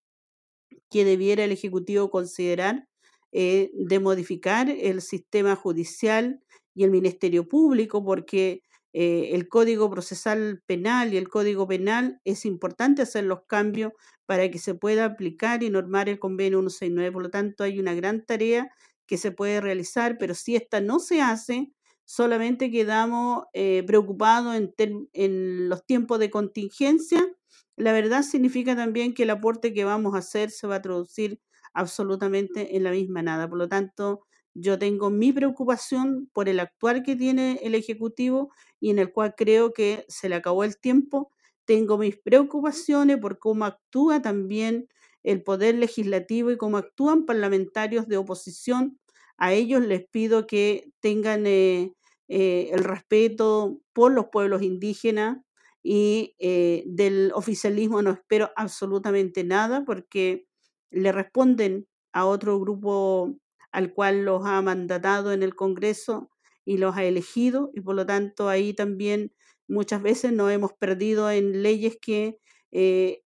que 0.89 1.05
debiera 1.05 1.43
el 1.43 1.51
Ejecutivo 1.51 2.09
considerar 2.09 2.87
eh, 3.31 3.71
de 3.73 3.99
modificar 3.99 4.69
el 4.69 5.01
sistema 5.01 5.55
judicial 5.55 6.41
y 6.75 6.83
el 6.83 6.91
Ministerio 6.91 7.47
Público, 7.47 8.03
porque 8.03 8.61
eh, 8.93 9.31
el 9.33 9.47
Código 9.49 9.89
Procesal 9.89 10.61
Penal 10.65 11.13
y 11.13 11.17
el 11.17 11.29
Código 11.29 11.67
Penal 11.67 12.21
es 12.23 12.45
importante 12.45 13.01
hacer 13.01 13.25
los 13.25 13.41
cambios 13.47 13.91
para 14.25 14.49
que 14.49 14.59
se 14.59 14.75
pueda 14.75 15.05
aplicar 15.05 15.63
y 15.63 15.69
normar 15.69 16.09
el 16.09 16.19
convenio 16.19 16.59
169. 16.59 17.11
Por 17.11 17.23
lo 17.23 17.29
tanto, 17.29 17.63
hay 17.63 17.79
una 17.79 17.93
gran 17.93 18.25
tarea 18.25 18.71
que 19.07 19.17
se 19.17 19.31
puede 19.31 19.61
realizar, 19.61 20.17
pero 20.17 20.33
si 20.35 20.55
esta 20.55 20.79
no 20.81 20.99
se 20.99 21.21
hace, 21.21 21.71
solamente 22.05 22.71
quedamos 22.71 23.45
eh, 23.53 23.83
preocupados 23.85 24.55
en, 24.55 24.73
en 25.13 25.69
los 25.69 25.85
tiempos 25.85 26.19
de 26.19 26.29
contingencia 26.29 27.27
la 27.75 27.91
verdad 27.93 28.23
significa 28.23 28.75
también 28.75 29.13
que 29.13 29.23
el 29.23 29.29
aporte 29.31 29.73
que 29.73 29.85
vamos 29.85 30.15
a 30.15 30.19
hacer 30.19 30.51
se 30.51 30.67
va 30.67 30.75
a 30.75 30.81
traducir 30.81 31.39
absolutamente 31.73 32.75
en 32.77 32.83
la 32.83 32.91
misma 32.91 33.21
nada. 33.23 33.49
Por 33.49 33.57
lo 33.57 33.67
tanto, 33.67 34.21
yo 34.53 34.77
tengo 34.79 35.09
mi 35.09 35.31
preocupación 35.33 36.29
por 36.33 36.49
el 36.49 36.59
actual 36.59 37.03
que 37.03 37.15
tiene 37.15 37.59
el 37.63 37.75
Ejecutivo 37.75 38.51
y 38.79 38.89
en 38.91 38.99
el 38.99 39.11
cual 39.11 39.35
creo 39.35 39.73
que 39.73 40.05
se 40.07 40.29
le 40.29 40.35
acabó 40.35 40.63
el 40.63 40.77
tiempo. 40.77 41.31
Tengo 41.65 41.97
mis 41.97 42.17
preocupaciones 42.17 43.17
por 43.17 43.39
cómo 43.39 43.65
actúa 43.65 44.21
también 44.21 44.87
el 45.23 45.43
Poder 45.43 45.75
Legislativo 45.75 46.51
y 46.51 46.57
cómo 46.57 46.77
actúan 46.77 47.25
parlamentarios 47.25 48.07
de 48.07 48.17
oposición. 48.17 48.99
A 49.37 49.53
ellos 49.53 49.81
les 49.81 50.05
pido 50.07 50.47
que 50.47 50.91
tengan 50.99 51.47
eh, 51.47 51.93
eh, 52.27 52.69
el 52.73 52.83
respeto 52.83 53.79
por 53.93 54.11
los 54.11 54.27
pueblos 54.27 54.61
indígenas, 54.61 55.37
y 55.83 56.35
eh, 56.39 56.83
del 56.87 57.31
oficialismo 57.35 58.01
no 58.01 58.11
espero 58.11 58.51
absolutamente 58.55 59.43
nada 59.43 59.83
porque 59.85 60.47
le 60.91 61.11
responden 61.11 61.87
a 62.13 62.25
otro 62.25 62.59
grupo 62.59 63.35
al 63.73 63.93
cual 63.93 64.23
los 64.25 64.45
ha 64.45 64.61
mandatado 64.61 65.33
en 65.33 65.43
el 65.43 65.55
Congreso 65.55 66.29
y 66.65 66.77
los 66.77 66.95
ha 66.95 67.03
elegido 67.03 67.71
y 67.73 67.81
por 67.81 67.95
lo 67.95 68.05
tanto 68.05 68.49
ahí 68.49 68.73
también 68.73 69.33
muchas 69.67 70.01
veces 70.01 70.31
nos 70.33 70.51
hemos 70.51 70.73
perdido 70.73 71.29
en 71.31 71.63
leyes 71.63 71.97
que 72.01 72.39
eh, 72.71 73.23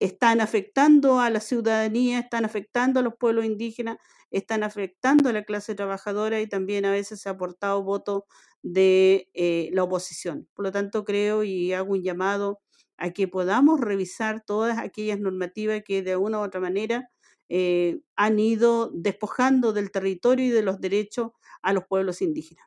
están 0.00 0.40
afectando 0.40 1.20
a 1.20 1.30
la 1.30 1.40
ciudadanía, 1.40 2.18
están 2.20 2.44
afectando 2.44 3.00
a 3.00 3.02
los 3.04 3.14
pueblos 3.18 3.44
indígenas, 3.44 3.98
están 4.30 4.64
afectando 4.64 5.28
a 5.28 5.32
la 5.32 5.44
clase 5.44 5.74
trabajadora 5.74 6.40
y 6.40 6.48
también 6.48 6.84
a 6.84 6.90
veces 6.92 7.20
se 7.20 7.28
ha 7.28 7.32
aportado 7.32 7.82
voto 7.84 8.26
de 8.62 9.28
eh, 9.34 9.70
la 9.72 9.84
oposición. 9.84 10.48
Por 10.54 10.64
lo 10.66 10.72
tanto, 10.72 11.04
creo 11.04 11.44
y 11.44 11.72
hago 11.72 11.92
un 11.92 12.02
llamado 12.02 12.60
a 12.96 13.10
que 13.10 13.28
podamos 13.28 13.80
revisar 13.80 14.42
todas 14.44 14.78
aquellas 14.78 15.20
normativas 15.20 15.82
que 15.84 16.02
de 16.02 16.16
una 16.16 16.38
u 16.40 16.42
otra 16.42 16.60
manera 16.60 17.10
eh, 17.48 18.00
han 18.16 18.38
ido 18.38 18.90
despojando 18.92 19.72
del 19.72 19.90
territorio 19.90 20.46
y 20.46 20.50
de 20.50 20.62
los 20.62 20.80
derechos 20.80 21.32
a 21.62 21.72
los 21.72 21.84
pueblos 21.86 22.22
indígenas. 22.22 22.66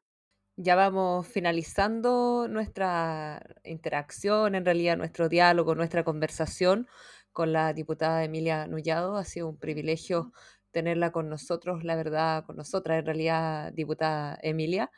Ya 0.58 0.76
vamos 0.76 1.28
finalizando 1.28 2.48
nuestra 2.50 3.42
interacción, 3.66 4.56
en 4.56 4.64
realidad 4.66 4.98
nuestro 4.98 5.28
diálogo, 5.30 5.76
nuestra 5.76 6.04
conversación 6.06 6.88
con 7.34 7.52
la 7.52 7.74
diputada 7.74 8.24
Emilia 8.24 8.68
Nullado. 8.68 9.18
Ha 9.18 9.26
sido 9.26 9.50
un 9.50 9.58
privilegio 9.58 10.32
tenerla 10.72 11.12
con 11.12 11.30
nosotros, 11.30 11.84
la 11.84 11.96
verdad, 11.96 12.46
con 12.46 12.56
nosotras, 12.58 13.00
en 13.00 13.06
realidad, 13.06 13.74
diputada 13.74 14.38
Emilia, 14.42 14.92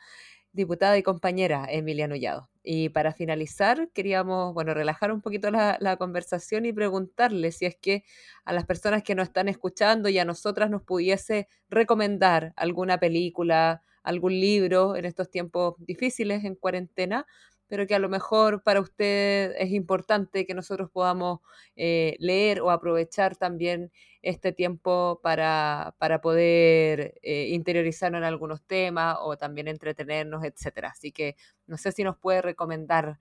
diputada 0.52 0.98
y 0.98 1.02
compañera 1.02 1.66
Emilia 1.70 2.08
Nullado. 2.08 2.50
Y 2.70 2.90
para 2.90 3.14
finalizar, 3.14 3.88
queríamos, 3.94 4.52
bueno, 4.52 4.74
relajar 4.74 5.10
un 5.10 5.22
poquito 5.22 5.50
la, 5.50 5.78
la, 5.80 5.96
conversación 5.96 6.66
y 6.66 6.72
preguntarle 6.74 7.50
si 7.50 7.64
es 7.64 7.76
que 7.76 8.04
a 8.44 8.52
las 8.52 8.66
personas 8.66 9.02
que 9.02 9.14
nos 9.14 9.28
están 9.28 9.48
escuchando 9.48 10.10
y 10.10 10.18
a 10.18 10.26
nosotras 10.26 10.68
nos 10.68 10.82
pudiese 10.82 11.48
recomendar 11.70 12.52
alguna 12.56 12.98
película, 13.00 13.82
algún 14.02 14.32
libro 14.32 14.96
en 14.96 15.06
estos 15.06 15.30
tiempos 15.30 15.76
difíciles 15.78 16.44
en 16.44 16.56
cuarentena, 16.56 17.24
pero 17.68 17.86
que 17.86 17.94
a 17.94 17.98
lo 17.98 18.08
mejor 18.08 18.62
para 18.62 18.80
usted 18.80 19.54
es 19.58 19.70
importante 19.70 20.46
que 20.46 20.54
nosotros 20.54 20.90
podamos 20.90 21.40
eh, 21.76 22.16
leer 22.18 22.60
o 22.60 22.70
aprovechar 22.70 23.36
también 23.36 23.92
este 24.22 24.52
tiempo 24.52 25.20
para, 25.22 25.94
para 25.98 26.20
poder 26.20 27.14
eh, 27.22 27.48
interiorizarnos 27.50 28.18
en 28.18 28.24
algunos 28.24 28.62
temas 28.64 29.16
o 29.20 29.36
también 29.36 29.68
entretenernos, 29.68 30.44
etcétera. 30.44 30.88
Así 30.88 31.12
que 31.12 31.36
no 31.66 31.76
sé 31.76 31.92
si 31.92 32.02
nos 32.02 32.16
puede 32.16 32.42
recomendar 32.42 33.20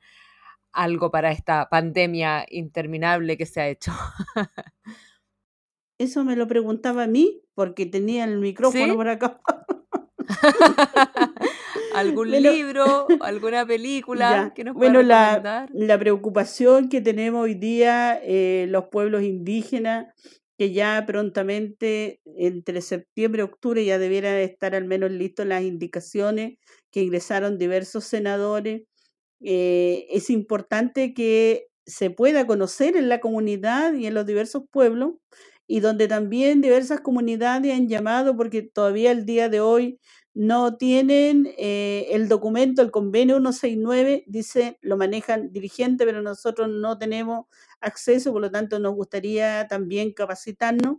algo 0.72 1.12
para 1.12 1.32
esta 1.32 1.70
pandemia 1.70 2.46
interminable 2.50 3.38
que 3.38 3.46
se 3.46 3.62
ha 3.62 3.68
hecho. 3.68 3.92
Eso 5.98 6.24
me 6.24 6.36
lo 6.36 6.48
preguntaba 6.48 7.04
a 7.04 7.08
mí 7.08 7.42
porque 7.56 7.86
tenía 7.86 8.24
el 8.24 8.38
micrófono 8.40 8.96
por 8.96 9.10
acá. 9.10 9.42
¿Algún 11.98 12.32
libro, 12.42 13.08
alguna 13.22 13.66
película 13.66 14.54
que 14.56 14.64
nos 14.64 14.76
Bueno, 14.76 15.02
la, 15.02 15.68
la, 15.72 16.00
preocupación 16.00 16.90
que 16.90 17.02
tenemos 17.02 17.44
hoy 17.44 17.56
día 17.56 18.20
eh, 18.24 18.68
los 18.70 18.86
pueblos 18.86 19.24
indígenas, 19.24 20.14
que 20.58 20.72
ya 20.72 21.04
prontamente, 21.06 22.22
entre 22.38 22.82
septiembre 22.82 23.42
y 23.42 23.46
octubre, 23.46 23.86
ya 23.86 24.00
debieran 24.00 24.36
estar 24.36 24.76
al 24.76 24.86
menos 24.86 25.12
listos 25.12 25.46
las 25.46 25.64
indicaciones 25.64 26.58
que 26.92 27.04
ingresaron 27.04 27.58
diversos 27.58 28.06
senadores. 28.06 28.84
Eh, 29.42 30.08
es 30.10 30.30
importante 30.30 31.14
que 31.14 31.68
se 31.86 32.10
pueda 32.10 32.48
conocer 32.48 32.98
en 32.98 33.08
la 33.08 33.20
comunidad 33.20 33.94
y 33.94 34.08
en 34.08 34.14
los 34.14 34.26
diversos 34.26 34.64
pueblos 34.70 35.14
y 35.68 35.82
donde 35.82 36.08
también 36.08 36.62
diversas 36.62 37.02
comunidades 37.02 37.74
han 37.74 37.88
llamado 37.88 38.36
porque 38.36 38.62
todavía 38.62 39.12
el 39.12 39.26
día 39.26 39.50
de 39.50 39.60
hoy 39.60 40.00
no 40.38 40.78
tienen 40.78 41.52
eh, 41.58 42.10
el 42.12 42.28
documento, 42.30 42.84
el 42.84 42.92
convenio 42.92 43.38
169, 43.38 44.24
dice, 44.28 44.78
lo 44.82 44.96
manejan 44.96 45.52
dirigentes, 45.52 46.06
pero 46.06 46.22
nosotros 46.22 46.70
no 46.70 47.00
tenemos 47.00 47.48
acceso, 47.82 48.32
por 48.32 48.44
lo 48.44 48.52
tanto 48.52 48.78
nos 48.78 48.94
gustaría 48.94 49.68
también 49.68 50.14
capacitarnos. 50.14 50.98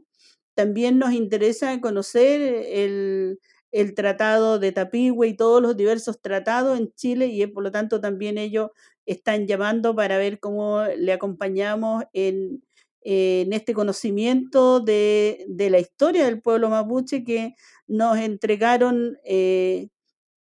También 0.55 0.99
nos 0.99 1.13
interesa 1.13 1.81
conocer 1.81 2.41
el, 2.67 3.39
el 3.71 3.95
tratado 3.95 4.59
de 4.59 4.73
Tapigüe 4.73 5.29
y 5.29 5.37
todos 5.37 5.63
los 5.63 5.77
diversos 5.77 6.21
tratados 6.21 6.77
en 6.77 6.93
Chile 6.95 7.27
y 7.29 7.47
por 7.47 7.63
lo 7.63 7.71
tanto 7.71 8.01
también 8.01 8.39
ellos 8.39 8.71
están 9.07 9.47
llamando 9.47 9.95
para 9.95 10.19
ver 10.19 10.41
cómo 10.41 10.83
le 10.97 11.13
acompañamos 11.13 12.03
en, 12.13 12.65
en 13.11 13.55
este 13.55 13.73
conocimiento 13.73 14.81
de, 14.81 15.47
de, 15.49 15.71
la 15.71 15.79
historia 15.79 16.27
del 16.27 16.43
pueblo 16.43 16.69
mapuche 16.69 17.25
que 17.25 17.55
nos 17.87 18.19
entregaron 18.19 19.17
eh, 19.25 19.89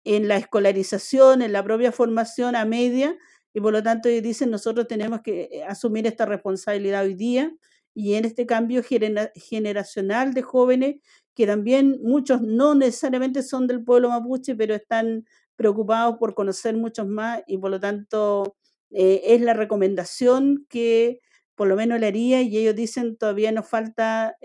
en 0.05 0.29
la 0.29 0.37
escolarización, 0.37 1.41
en 1.41 1.55
la 1.55 1.65
propia 1.65 1.93
formación 1.93 2.57
a 2.57 2.67
media, 2.67 3.17
y 3.55 3.63
por 3.63 3.73
lo 3.73 3.83
tanto 3.83 4.11
dicen 4.11 4.51
nosotros 4.51 4.87
tenemos 4.87 5.23
que 5.23 5.49
eh, 5.51 5.65
asumir 5.65 6.07
esta 6.07 6.27
responsabilidad 6.27 7.05
hoy 7.05 7.15
día 7.15 7.51
y 7.95 8.15
en 8.17 8.27
este 8.27 8.45
cambio 8.45 8.83
generacional 8.83 10.35
de 10.35 10.43
jóvenes 10.43 10.97
que 11.35 11.47
también 11.47 11.99
muchos 12.03 12.43
no 12.43 12.75
necesariamente 12.75 13.43
son 13.43 13.67
del 13.67 13.83
pueblo 13.83 14.11
mapuche, 14.11 14.55
pero 14.57 14.75
están 14.75 15.25
preocupados 15.57 16.19
por 16.19 16.35
conocer 16.35 16.77
muchos 16.77 17.07
más 17.07 17.41
y 17.47 17.57
por 17.57 17.71
lo 17.71 17.81
tanto 17.81 18.57
eh, 18.91 19.23
es 19.25 19.41
la 19.41 19.55
recomendación 19.55 20.67
que 20.69 21.21
por 21.59 21.69
lo 21.69 21.77
menos 21.77 22.01
le 22.01 22.07
haría 22.07 22.41
y 22.41 22.57
ellos 22.57 22.75
dicen 22.75 23.19
todavía 23.19 23.53
nos 23.53 23.69
falta 23.69 24.37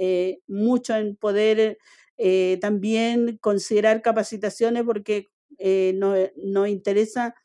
mucho 0.47 0.95
en 0.95 1.16
poder 1.16 1.78
eh, 2.18 2.59
también 2.61 3.38
considerar 3.38 4.01
capacitaciones 4.01 4.84
porque 4.84 5.30
eh, 5.57 5.93
nos, 5.95 6.70
interesa 6.70 7.36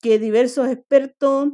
que 0.00 0.18
diversos 0.18 0.68
expertos, 0.68 1.50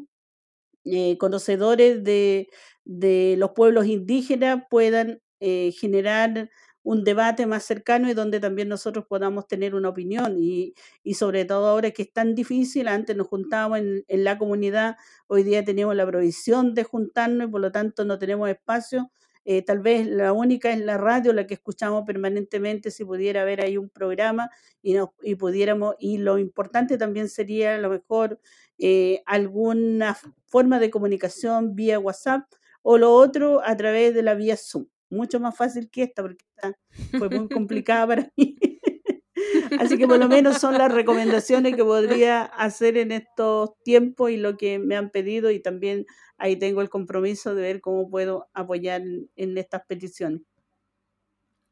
eh, 0.85 1.19
conocedores 1.19 2.05
de, 2.05 2.49
de, 2.85 3.35
los 3.39 3.51
pueblos 3.51 3.87
indígenas 3.87 4.65
puedan 4.71 5.21
generar 5.41 6.51
un 6.83 7.05
debate 7.05 7.47
más 7.47 7.65
cercano 7.65 8.11
y 8.11 8.15
donde 8.15 8.41
también 8.41 8.69
nosotros 8.69 9.05
podamos 9.07 9.47
tener 9.47 9.75
una 9.75 9.91
opinión 9.91 10.37
y, 10.39 10.75
y 11.03 11.15
sobre 11.15 11.45
todo 11.45 11.69
ahora 11.69 11.91
que 11.91 12.03
es 12.03 12.13
tan 12.13 12.35
difícil, 12.35 12.89
antes 12.89 13.17
nos 13.17 13.29
juntábamos 13.29 13.79
en, 13.79 14.05
en, 14.09 14.25
la 14.25 14.39
comunidad, 14.39 14.97
hoy 15.27 15.43
día 15.43 15.65
tenemos 15.65 15.95
la 15.95 16.07
provisión 16.07 16.75
de 16.75 16.85
juntarnos 16.85 17.49
y 17.49 17.51
por 17.51 17.61
lo 17.61 17.73
tanto 17.73 18.05
no 18.05 18.19
tenemos 18.19 18.49
espacio 18.49 19.11
eh, 19.45 19.63
tal 19.63 19.81
vez 19.81 20.07
la 20.07 20.33
única 20.33 20.71
es 20.71 20.81
la 20.81 20.99
radio, 20.99 21.33
la 21.33 21.47
que 21.47 21.55
escuchamos 21.55 22.05
permanentemente, 22.07 22.91
si 22.91 23.05
pudiera 23.05 23.43
haber 23.43 23.63
ahí 23.63 23.77
un 23.79 23.89
programa 23.89 24.51
y, 24.83 24.95
nos, 24.95 25.11
y 25.23 25.35
pudiéramos, 25.35 25.95
y 25.99 26.19
lo 26.19 26.39
importante 26.39 26.99
también 26.99 27.29
sería 27.29 27.75
a 27.75 27.79
lo 27.79 27.89
mejor 27.91 28.39
eh, 28.79 29.23
alguna 29.27 30.17
forma 30.47 30.79
de 30.79 30.91
comunicación 30.91 31.75
vía 31.75 31.99
WhatsApp 31.99 32.51
o 32.83 32.99
lo 32.99 33.13
otro 33.15 33.63
a 33.65 33.77
través 33.77 34.15
de 34.15 34.23
la 34.23 34.35
vía 34.35 34.57
Zoom. 34.57 34.87
Mucho 35.11 35.41
más 35.41 35.57
fácil 35.57 35.91
que 35.91 36.05
esta, 36.05 36.23
porque 36.23 36.45
esta 36.57 36.77
fue 37.19 37.29
muy 37.29 37.49
complicada 37.49 38.07
para 38.07 38.33
mí. 38.37 38.57
Así 39.81 39.99
que 39.99 40.07
por 40.07 40.19
lo 40.19 40.29
menos 40.29 40.59
son 40.59 40.77
las 40.77 40.93
recomendaciones 40.93 41.75
que 41.75 41.85
podría 41.85 42.43
hacer 42.43 42.97
en 42.97 43.13
estos 43.13 43.71
tiempos 43.83 44.31
y 44.31 44.37
lo 44.37 44.57
que 44.57 44.79
me 44.79 44.97
han 44.97 45.11
pedido 45.11 45.51
y 45.51 45.61
también 45.61 46.07
ahí 46.37 46.57
tengo 46.57 46.83
el 46.83 46.91
compromiso 46.91 47.55
de 47.55 47.63
ver 47.63 47.81
cómo 47.81 48.09
puedo 48.09 48.49
apoyar 48.53 49.03
en 49.37 49.59
estas 49.59 49.83
peticiones. 49.87 50.43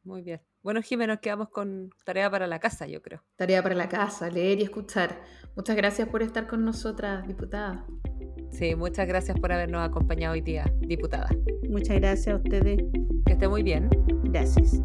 Muy 0.02 0.22
bien. 0.22 0.40
Bueno, 0.62 0.82
Jimena, 0.82 1.14
nos 1.14 1.20
quedamos 1.20 1.50
con 1.50 1.90
tarea 2.04 2.30
para 2.30 2.46
la 2.46 2.58
casa, 2.58 2.86
yo 2.86 3.02
creo. 3.02 3.22
Tarea 3.36 3.62
para 3.62 3.74
la 3.74 3.88
casa, 3.88 4.30
leer 4.30 4.58
y 4.60 4.62
escuchar. 4.62 5.22
Muchas 5.54 5.76
gracias 5.76 6.08
por 6.08 6.22
estar 6.22 6.46
con 6.46 6.64
nosotras, 6.64 7.26
diputada. 7.26 7.86
Sí, 8.50 8.74
muchas 8.74 9.06
gracias 9.06 9.38
por 9.38 9.52
habernos 9.52 9.86
acompañado 9.86 10.34
hoy 10.34 10.40
día, 10.40 10.72
diputada. 10.80 11.28
Muchas 11.68 11.96
gracias 12.00 12.34
a 12.34 12.36
ustedes. 12.36 12.82
Que 13.26 13.32
esté 13.32 13.48
muy 13.48 13.62
bien. 13.62 13.88
Gracias. 14.24 14.82